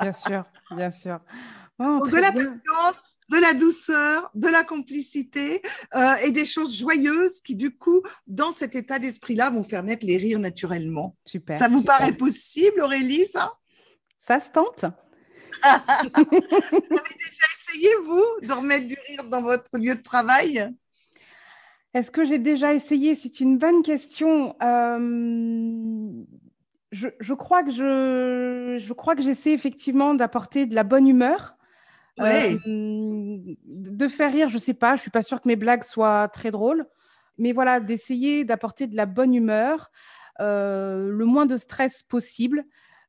bien 0.00 0.12
sûr, 0.12 0.44
bien 0.70 0.90
sûr. 0.90 1.20
de 1.78 2.20
la 2.20 2.32
patience, 2.32 3.02
de 3.28 3.36
la 3.36 3.54
douceur, 3.54 4.30
de 4.34 4.48
la 4.48 4.62
complicité 4.62 5.62
euh, 5.94 6.14
et 6.24 6.30
des 6.30 6.44
choses 6.44 6.78
joyeuses 6.78 7.40
qui, 7.40 7.56
du 7.56 7.76
coup, 7.76 8.02
dans 8.26 8.52
cet 8.52 8.74
état 8.74 8.98
d'esprit-là, 8.98 9.50
vont 9.50 9.64
faire 9.64 9.82
naître 9.82 10.06
les 10.06 10.16
rires 10.16 10.38
naturellement. 10.38 11.16
Super. 11.24 11.58
Ça 11.58 11.68
vous 11.68 11.82
paraît 11.82 12.12
possible, 12.16 12.80
Aurélie, 12.80 13.26
ça? 13.26 13.52
Ça 14.20 14.40
se 14.40 14.50
tente. 14.50 14.84
vous 15.62 15.68
avez 15.68 16.40
déjà 16.40 17.46
essayé, 17.56 17.88
vous, 18.04 18.46
de 18.46 18.52
remettre 18.52 18.86
du 18.86 18.96
rire 19.08 19.24
dans 19.24 19.42
votre 19.42 19.76
lieu 19.78 19.94
de 19.94 20.02
travail? 20.02 20.72
Est-ce 21.94 22.10
que 22.10 22.24
j'ai 22.24 22.38
déjà 22.38 22.74
essayé? 22.74 23.14
C'est 23.14 23.40
une 23.40 23.56
bonne 23.56 23.82
question. 23.82 24.54
Euh, 24.62 26.24
je, 26.92 27.32
crois 27.32 27.64
que 27.64 27.70
je, 27.70 28.76
je 28.78 28.92
crois 28.92 29.16
que 29.16 29.22
j'essaie 29.22 29.52
effectivement 29.52 30.14
d'apporter 30.14 30.66
de 30.66 30.74
la 30.74 30.84
bonne 30.84 31.08
humeur 31.08 31.55
euh, 32.20 33.38
de 33.66 34.08
faire 34.08 34.32
rire, 34.32 34.48
je 34.48 34.58
sais 34.58 34.74
pas, 34.74 34.96
je 34.96 35.02
suis 35.02 35.10
pas 35.10 35.22
sûre 35.22 35.40
que 35.40 35.48
mes 35.48 35.56
blagues 35.56 35.84
soient 35.84 36.28
très 36.28 36.50
drôles, 36.50 36.86
mais 37.38 37.52
voilà, 37.52 37.80
d'essayer 37.80 38.44
d'apporter 38.44 38.86
de 38.86 38.96
la 38.96 39.06
bonne 39.06 39.34
humeur, 39.34 39.90
euh, 40.40 41.10
le 41.10 41.24
moins 41.24 41.46
de 41.46 41.56
stress 41.56 42.02
possible. 42.02 42.64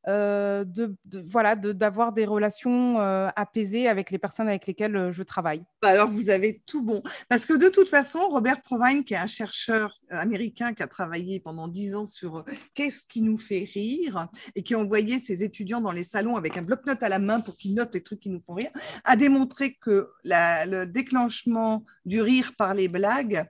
Euh, 0.08 0.64
de, 0.64 0.96
voilà, 1.30 1.56
d'avoir 1.56 2.14
des 2.14 2.26
relations 2.26 3.02
euh, 3.02 3.28
apaisées 3.36 3.90
avec 3.90 4.10
les 4.10 4.18
personnes 4.18 4.48
avec 4.48 4.66
lesquelles 4.66 4.96
euh, 4.96 5.12
je 5.12 5.22
travaille. 5.22 5.66
Bah, 5.82 5.90
alors, 5.90 6.10
vous 6.10 6.30
avez 6.30 6.62
tout 6.66 6.82
bon. 6.82 7.04
Parce 7.28 7.46
que 7.46 7.54
de 7.54 7.68
toute 7.68 7.90
façon, 7.90 8.20
Robert 8.30 8.62
Provine, 8.62 9.04
qui 9.04 9.16
est 9.16 9.18
un 9.18 9.28
chercheur 9.28 10.00
américain 10.10 10.74
qui 10.74 10.82
a 10.82 10.88
travaillé 10.88 11.42
pendant 11.42 11.68
dix 11.68 11.94
ans 11.94 12.06
sur 12.06 12.46
qu'est-ce 12.74 13.06
qui 13.06 13.22
nous 13.22 13.38
fait 13.38 13.68
rire 13.74 14.28
et 14.56 14.64
qui 14.64 14.76
envoyait 14.76 15.20
ses 15.20 15.44
étudiants 15.44 15.82
dans 15.82 15.92
les 15.92 16.04
salons 16.04 16.38
avec 16.38 16.56
un 16.56 16.62
bloc-notes 16.62 17.04
à 17.04 17.10
la 17.10 17.20
main 17.20 17.42
pour 17.42 17.58
qu'ils 17.58 17.74
notent 17.74 17.94
les 17.94 18.04
trucs 18.04 18.22
qui 18.22 18.30
nous 18.30 18.42
font 18.42 18.54
rire, 18.54 18.72
a 19.04 19.18
démontré 19.18 19.74
que 19.74 20.10
le 20.24 20.86
déclenchement 20.86 21.84
du 22.06 22.22
rire 22.22 22.54
par 22.58 22.74
les 22.74 22.88
blagues, 22.88 23.46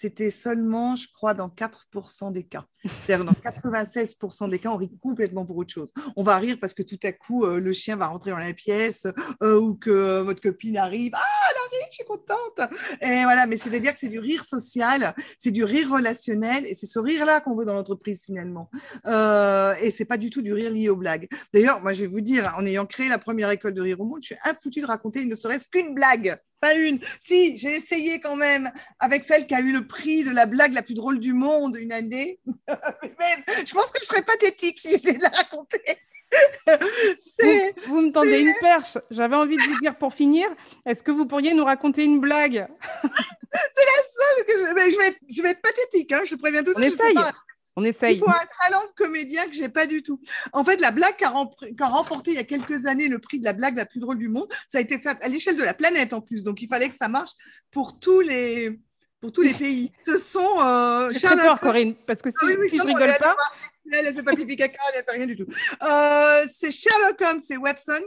c'était 0.00 0.30
seulement, 0.30 0.96
je 0.96 1.08
crois, 1.12 1.34
dans 1.34 1.48
4% 1.48 2.32
des 2.32 2.44
cas. 2.44 2.64
C'est-à-dire 3.02 3.26
dans 3.26 3.32
96% 3.32 4.48
des 4.48 4.58
cas, 4.58 4.70
on 4.70 4.78
rit 4.78 4.90
complètement 5.02 5.44
pour 5.44 5.58
autre 5.58 5.74
chose. 5.74 5.92
On 6.16 6.22
va 6.22 6.38
rire 6.38 6.56
parce 6.58 6.72
que 6.72 6.82
tout 6.82 6.98
à 7.02 7.12
coup, 7.12 7.44
euh, 7.44 7.60
le 7.60 7.70
chien 7.74 7.96
va 7.96 8.06
rentrer 8.06 8.30
dans 8.30 8.38
la 8.38 8.54
pièce 8.54 9.06
euh, 9.42 9.60
ou 9.60 9.74
que 9.74 10.22
votre 10.22 10.40
copine 10.40 10.78
arrive. 10.78 11.12
Ah, 11.14 11.20
elle 11.50 11.56
arrive, 11.66 11.88
je 11.90 11.96
suis 11.96 12.04
contente. 12.04 12.72
Et 13.02 13.24
voilà, 13.24 13.44
mais 13.46 13.58
c'est-à-dire 13.58 13.92
que 13.92 14.00
c'est 14.00 14.08
du 14.08 14.18
rire 14.18 14.42
social, 14.42 15.14
c'est 15.38 15.50
du 15.50 15.64
rire 15.64 15.90
relationnel 15.90 16.64
et 16.64 16.74
c'est 16.74 16.86
ce 16.86 16.98
rire-là 16.98 17.42
qu'on 17.42 17.54
veut 17.54 17.66
dans 17.66 17.74
l'entreprise 17.74 18.24
finalement. 18.24 18.70
Euh, 19.06 19.74
et 19.82 19.90
c'est 19.90 20.06
pas 20.06 20.16
du 20.16 20.30
tout 20.30 20.40
du 20.40 20.54
rire 20.54 20.70
lié 20.70 20.88
aux 20.88 20.96
blagues. 20.96 21.28
D'ailleurs, 21.52 21.82
moi, 21.82 21.92
je 21.92 22.00
vais 22.00 22.06
vous 22.06 22.22
dire, 22.22 22.54
en 22.56 22.64
ayant 22.64 22.86
créé 22.86 23.10
la 23.10 23.18
première 23.18 23.50
école 23.50 23.74
de 23.74 23.82
rire 23.82 24.00
au 24.00 24.06
monde, 24.06 24.22
je 24.22 24.28
suis 24.28 24.36
infoutu 24.44 24.80
de 24.80 24.86
raconter 24.86 25.26
ne 25.26 25.36
serait-ce 25.36 25.66
qu'une 25.66 25.94
blague. 25.94 26.40
Pas 26.60 26.74
une. 26.74 27.00
Si, 27.18 27.56
j'ai 27.56 27.74
essayé 27.74 28.20
quand 28.20 28.36
même 28.36 28.70
avec 28.98 29.24
celle 29.24 29.46
qui 29.46 29.54
a 29.54 29.60
eu 29.60 29.72
le 29.72 29.86
prix 29.86 30.24
de 30.24 30.30
la 30.30 30.46
blague 30.46 30.74
la 30.74 30.82
plus 30.82 30.94
drôle 30.94 31.18
du 31.18 31.32
monde 31.32 31.76
une 31.76 31.92
année. 31.92 32.38
je 32.68 33.72
pense 33.72 33.90
que 33.90 34.00
je 34.00 34.06
serais 34.06 34.22
pathétique 34.22 34.78
si 34.78 34.90
j'essayais 34.90 35.18
de 35.18 35.22
la 35.22 35.30
raconter. 35.30 35.82
vous, 37.86 38.00
me 38.00 38.12
tendez 38.12 38.38
une 38.38 38.54
perche. 38.60 38.98
J'avais 39.10 39.36
envie 39.36 39.56
de 39.56 39.62
vous 39.62 39.80
dire 39.80 39.96
pour 39.96 40.14
finir, 40.14 40.46
est-ce 40.86 41.02
que 41.02 41.10
vous 41.10 41.26
pourriez 41.26 41.54
nous 41.54 41.64
raconter 41.64 42.04
une 42.04 42.20
blague? 42.20 42.68
C'est 43.52 43.84
la 43.84 44.02
seule 44.04 44.46
que 44.46 44.52
je... 44.52 44.92
je, 44.92 44.98
vais 44.98 45.08
être, 45.08 45.18
je 45.28 45.42
vais 45.42 45.50
être 45.50 45.62
pathétique, 45.62 46.12
hein, 46.12 46.20
je 46.28 46.36
préviens 46.36 46.62
tout 46.62 46.74
de 46.74 46.80
suite. 46.80 47.00
On 47.76 47.84
essaye. 47.84 48.16
Il 48.16 48.18
faut 48.18 48.28
un 48.28 48.68
talent 48.68 48.84
de 48.84 48.92
comédien 48.96 49.46
que 49.46 49.52
j'ai 49.52 49.68
pas 49.68 49.86
du 49.86 50.02
tout. 50.02 50.20
En 50.52 50.64
fait, 50.64 50.80
la 50.80 50.90
blague 50.90 51.16
qui 51.16 51.24
a, 51.24 51.30
remporté 51.88 52.32
il 52.32 52.36
y 52.36 52.38
a 52.38 52.44
quelques 52.44 52.86
années 52.86 53.08
le 53.08 53.18
prix 53.18 53.38
de 53.38 53.44
la 53.44 53.52
blague 53.52 53.76
la 53.76 53.86
plus 53.86 54.00
drôle 54.00 54.18
du 54.18 54.28
monde, 54.28 54.48
ça 54.68 54.78
a 54.78 54.80
été 54.80 54.98
fait 54.98 55.16
à 55.22 55.28
l'échelle 55.28 55.56
de 55.56 55.62
la 55.62 55.74
planète 55.74 56.12
en 56.12 56.20
plus. 56.20 56.44
Donc, 56.44 56.62
il 56.62 56.68
fallait 56.68 56.88
que 56.88 56.94
ça 56.94 57.08
marche 57.08 57.32
pour 57.70 57.98
tous 58.00 58.20
les, 58.20 58.80
pour 59.20 59.32
tous 59.32 59.42
les 59.42 59.54
pays. 59.54 59.92
Ce 60.04 60.16
sont 60.16 60.60
euh, 60.60 61.12
Sherlock 61.12 61.60
Corinne, 61.60 61.94
parce 62.06 62.20
que 62.20 62.30
si, 62.30 62.36
ah 62.42 62.46
si 62.68 62.76
je 62.76 62.82
rigole 62.82 63.16
pas, 63.18 63.36
elle 63.92 64.06
ne 64.06 64.12
fait 64.12 64.22
pas 64.22 64.34
pipi 64.34 64.56
caca, 64.56 64.78
elle 64.92 65.00
ne 65.00 65.04
fait 65.04 65.16
rien 65.16 65.26
du 65.26 65.36
tout. 65.36 65.46
Euh, 65.82 66.44
c'est 66.52 66.70
Sherlock 66.70 67.20
Holmes 67.20 67.40
et 67.50 67.56
Watson 67.56 68.02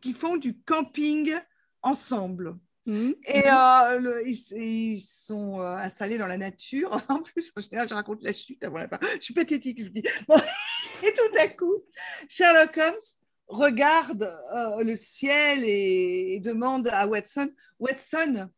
qui 0.00 0.14
font 0.14 0.36
du 0.36 0.58
camping 0.64 1.34
ensemble. 1.82 2.56
Mmh. 2.84 3.12
Et 3.28 3.44
euh, 3.48 4.22
ils, 4.26 5.00
sont 5.00 5.60
euh, 5.60 5.76
installés 5.76 6.18
dans 6.18 6.26
la 6.26 6.36
nature. 6.36 6.90
En 7.08 7.22
plus, 7.22 7.52
en 7.56 7.60
général, 7.60 7.88
je 7.88 7.94
raconte 7.94 8.22
la 8.22 8.32
chute 8.32 8.64
avant 8.64 8.78
la 8.78 8.88
Je 9.14 9.20
suis 9.20 9.34
pathétique, 9.34 9.82
je 9.82 9.88
dis. 9.88 10.02
Et 11.02 11.14
tout 11.14 11.38
à 11.40 11.48
coup, 11.48 11.84
Sherlock 12.28 12.76
Holmes 12.76 12.94
regarde 13.46 14.22
euh, 14.54 14.82
le 14.82 14.96
ciel 14.96 15.62
et, 15.64 16.40
demande 16.40 16.88
à 16.88 17.06
Watson 17.06 17.50
Watson, 17.78 18.48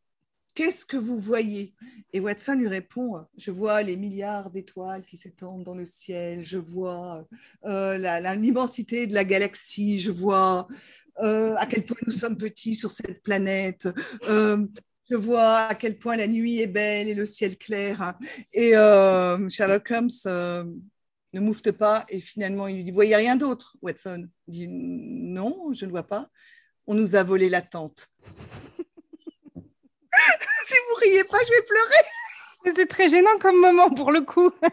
qu'est-ce 0.54 0.84
que 0.84 0.96
vous 0.96 1.18
voyez? 1.18 1.74
Et 2.12 2.20
Watson 2.20 2.54
lui 2.54 2.68
répond 2.68 3.24
Je 3.36 3.50
vois 3.50 3.82
les 3.82 3.96
milliards 3.96 4.50
d'étoiles 4.50 5.04
qui 5.04 5.16
s'étendent 5.16 5.64
dans 5.64 5.74
le 5.74 5.84
ciel, 5.84 6.44
je 6.44 6.58
vois 6.58 7.26
l'immensité 7.64 9.06
de 9.06 9.14
la 9.14 9.24
galaxie, 9.24 10.00
je 10.00 10.10
vois 10.10 10.68
euh, 11.20 11.54
à 11.56 11.66
quel 11.66 11.84
point 11.84 11.96
nous 12.06 12.12
sommes 12.12 12.36
petits 12.36 12.74
sur 12.74 12.90
cette 12.90 13.22
planète. 13.22 13.88
Euh, 14.28 14.66
je 15.10 15.16
vois 15.16 15.66
à 15.66 15.74
quel 15.74 15.98
point 15.98 16.16
la 16.16 16.26
nuit 16.26 16.60
est 16.60 16.66
belle 16.66 17.08
et 17.08 17.14
le 17.14 17.26
ciel 17.26 17.56
clair. 17.56 18.14
Et 18.52 18.76
euh, 18.76 19.48
Sherlock 19.48 19.90
Holmes 19.90 20.08
ne 21.34 21.40
moufte 21.40 21.72
pas 21.72 22.04
et 22.08 22.20
finalement 22.20 22.68
il 22.68 22.76
lui 22.76 22.84
dit 22.84 22.90
Vous 22.90 22.96
voyez 22.96 23.16
rien 23.16 23.36
d'autre, 23.36 23.76
Watson 23.82 24.28
dit 24.48 24.66
Non, 24.68 25.72
je 25.72 25.84
ne 25.86 25.90
vois 25.90 26.06
pas. 26.06 26.30
On 26.86 26.94
nous 26.94 27.16
a 27.16 27.22
volé 27.22 27.48
la 27.48 27.62
tente. 27.62 28.08
Vous 30.88 30.94
riez 31.00 31.24
pas, 31.24 31.38
je 31.44 31.50
vais 31.50 31.62
pleurer. 31.62 32.04
C'est 32.76 32.88
très 32.88 33.10
gênant 33.10 33.38
comme 33.40 33.60
moment 33.60 33.90
pour 33.90 34.10
le 34.10 34.22
coup. 34.22 34.50
bah, 34.62 34.72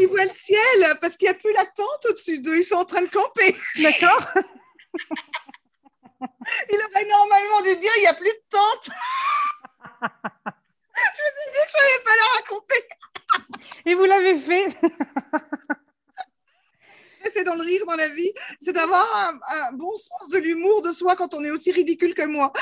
ils 0.00 0.06
voient 0.08 0.24
le 0.24 0.30
ciel 0.30 0.96
parce 1.00 1.16
qu'il 1.16 1.28
n'y 1.28 1.34
a 1.34 1.38
plus 1.38 1.52
la 1.52 1.66
tente 1.66 2.06
au-dessus 2.08 2.38
d'eux. 2.38 2.56
Ils 2.56 2.64
sont 2.64 2.76
en 2.76 2.84
train 2.84 3.02
de 3.02 3.10
camper. 3.10 3.56
D'accord. 3.82 4.28
Il 6.70 6.76
aurait 6.76 7.06
normalement 7.06 7.62
dû 7.62 7.76
dire 7.76 7.90
il 7.96 8.00
n'y 8.00 8.06
a 8.06 8.14
plus 8.14 8.30
de 8.30 8.42
tente. 8.50 8.88
je 10.02 10.96
me 10.96 11.30
suis 11.30 11.50
dit 11.52 11.64
que 11.64 11.70
je 11.70 11.76
n'allais 11.76 12.02
pas 12.04 12.16
la 12.16 12.26
raconter. 12.36 12.80
Et 13.86 13.94
vous 13.94 14.04
l'avez 14.04 14.38
fait. 14.38 14.68
c'est 17.34 17.44
dans 17.44 17.54
le 17.54 17.62
rire 17.62 17.86
dans 17.86 17.96
la 17.96 18.08
vie, 18.08 18.32
c'est 18.60 18.72
d'avoir 18.72 19.06
un, 19.16 19.32
bon 19.72 19.94
sens 19.96 20.28
de 20.30 20.38
l'humour 20.38 20.82
de 20.82 20.92
soi 20.92 21.16
quand 21.16 21.34
on 21.34 21.42
est 21.44 21.50
aussi 21.50 21.72
ridicule 21.72 22.14
que 22.14 22.24
moi. 22.24 22.52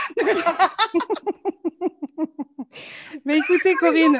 Mais 3.25 3.39
écoutez, 3.39 3.75
Corinne. 3.75 4.19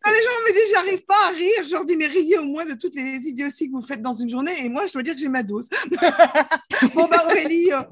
Quand 0.00 0.12
les 0.12 0.22
gens 0.22 0.30
me 0.46 0.52
disent 0.52 0.72
j'arrive 0.72 1.04
pas 1.04 1.26
à 1.26 1.30
rire, 1.30 1.64
je 1.66 1.72
leur 1.72 1.84
dis 1.84 1.96
mais 1.96 2.06
riez 2.06 2.38
au 2.38 2.44
moins 2.44 2.64
de 2.64 2.74
toutes 2.74 2.94
les 2.94 3.26
idioties 3.26 3.68
que 3.68 3.74
vous 3.74 3.82
faites 3.82 4.00
dans 4.00 4.12
une 4.12 4.30
journée. 4.30 4.64
Et 4.64 4.68
moi, 4.68 4.86
je 4.86 4.92
dois 4.92 5.02
dire 5.02 5.14
que 5.14 5.20
j'ai 5.20 5.28
ma 5.28 5.42
dose. 5.42 5.68
bon, 6.94 7.08
bah 7.08 7.24
Aurélie, 7.26 7.72
euh, 7.72 7.82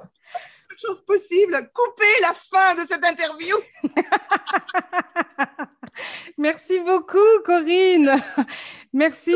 chose 0.76 1.00
possible, 1.00 1.70
coupez 1.72 2.20
la 2.22 2.32
fin 2.32 2.74
de 2.74 2.86
cette 2.86 3.04
interview. 3.04 3.56
Merci 6.38 6.80
beaucoup, 6.80 7.18
Corinne. 7.44 8.22
Merci. 8.92 9.34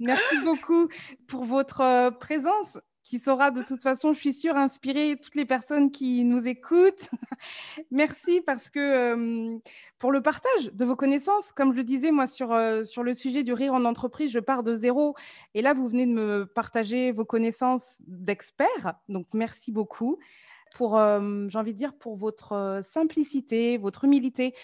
Merci 0.00 0.38
beaucoup 0.44 0.88
pour 1.28 1.44
votre 1.44 1.80
euh, 1.80 2.10
présence 2.10 2.78
qui 3.04 3.18
saura 3.18 3.50
de 3.50 3.62
toute 3.62 3.82
façon, 3.82 4.14
je 4.14 4.18
suis 4.18 4.32
sûre, 4.32 4.56
inspirer 4.56 5.16
toutes 5.22 5.34
les 5.34 5.44
personnes 5.44 5.92
qui 5.92 6.24
nous 6.24 6.48
écoutent. 6.48 7.10
Merci 7.90 8.40
parce 8.40 8.70
que 8.70 8.80
euh, 8.80 9.58
pour 9.98 10.10
le 10.10 10.22
partage 10.22 10.72
de 10.72 10.84
vos 10.86 10.96
connaissances, 10.96 11.52
comme 11.52 11.72
je 11.72 11.76
le 11.76 11.84
disais, 11.84 12.10
moi, 12.10 12.26
sur, 12.26 12.52
euh, 12.52 12.84
sur 12.84 13.02
le 13.02 13.12
sujet 13.12 13.42
du 13.42 13.52
rire 13.52 13.74
en 13.74 13.84
entreprise, 13.84 14.32
je 14.32 14.38
pars 14.38 14.62
de 14.62 14.74
zéro. 14.74 15.14
Et 15.52 15.60
là, 15.60 15.74
vous 15.74 15.86
venez 15.86 16.06
de 16.06 16.12
me 16.12 16.46
partager 16.46 17.12
vos 17.12 17.26
connaissances 17.26 17.98
d'experts. 18.06 18.94
Donc, 19.10 19.26
merci 19.34 19.70
beaucoup 19.70 20.18
pour, 20.74 20.96
euh, 20.96 21.46
j'ai 21.48 21.58
envie 21.58 21.74
de 21.74 21.78
dire, 21.78 21.92
pour 21.92 22.16
votre 22.16 22.80
simplicité, 22.82 23.76
votre 23.76 24.04
humilité 24.04 24.54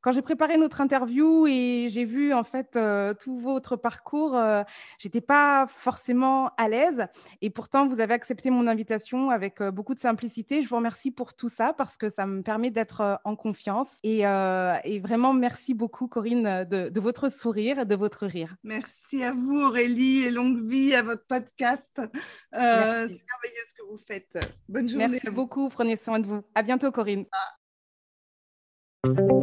quand 0.00 0.12
j'ai 0.12 0.22
préparé 0.22 0.56
notre 0.56 0.80
interview 0.80 1.46
et 1.46 1.88
j'ai 1.90 2.04
vu 2.04 2.32
en 2.32 2.44
fait 2.44 2.76
euh, 2.76 3.14
tout 3.14 3.38
votre 3.38 3.76
parcours, 3.76 4.36
euh, 4.36 4.62
j'étais 4.98 5.20
pas 5.20 5.66
forcément 5.68 6.50
à 6.56 6.68
l'aise 6.68 7.06
et 7.42 7.50
pourtant 7.50 7.86
vous 7.86 8.00
avez 8.00 8.14
accepté 8.14 8.50
mon 8.50 8.66
invitation 8.66 9.30
avec 9.30 9.60
euh, 9.60 9.70
beaucoup 9.70 9.94
de 9.94 10.00
simplicité. 10.00 10.62
Je 10.62 10.68
vous 10.68 10.76
remercie 10.76 11.10
pour 11.10 11.34
tout 11.34 11.48
ça 11.48 11.72
parce 11.72 11.96
que 11.96 12.08
ça 12.08 12.26
me 12.26 12.42
permet 12.42 12.70
d'être 12.70 13.20
en 13.24 13.36
confiance 13.36 13.98
et, 14.02 14.20
vraiment 15.00 15.32
merci 15.32 15.74
beaucoup 15.74 16.08
Corinne 16.08 16.64
de, 16.64 17.00
votre 17.00 17.30
sourire 17.30 17.80
et 17.80 17.84
de 17.84 17.94
votre 17.94 18.26
rire. 18.26 18.56
Merci 18.64 19.22
à 19.22 19.32
vous 19.32 19.60
Aurélie 19.60 20.24
et 20.24 20.30
longue 20.30 20.60
vie 20.60 20.94
à 20.94 21.02
votre 21.02 21.24
podcast. 21.26 22.00
c'est 22.52 22.58
merveilleux 22.58 23.64
ce 23.66 23.74
que 23.74 23.90
vous 23.90 23.98
faites. 23.98 24.38
Bonne 24.68 24.88
journée. 24.88 25.08
Merci 25.08 25.30
beaucoup. 25.30 25.68
Prenez 25.68 25.96
soin 25.96 26.18
de 26.18 26.26
vous. 26.26 26.42
À 26.54 26.62
bientôt 26.62 26.90
Corinne. 26.90 27.24
Ah. 27.32 27.59
Thank 29.02 29.40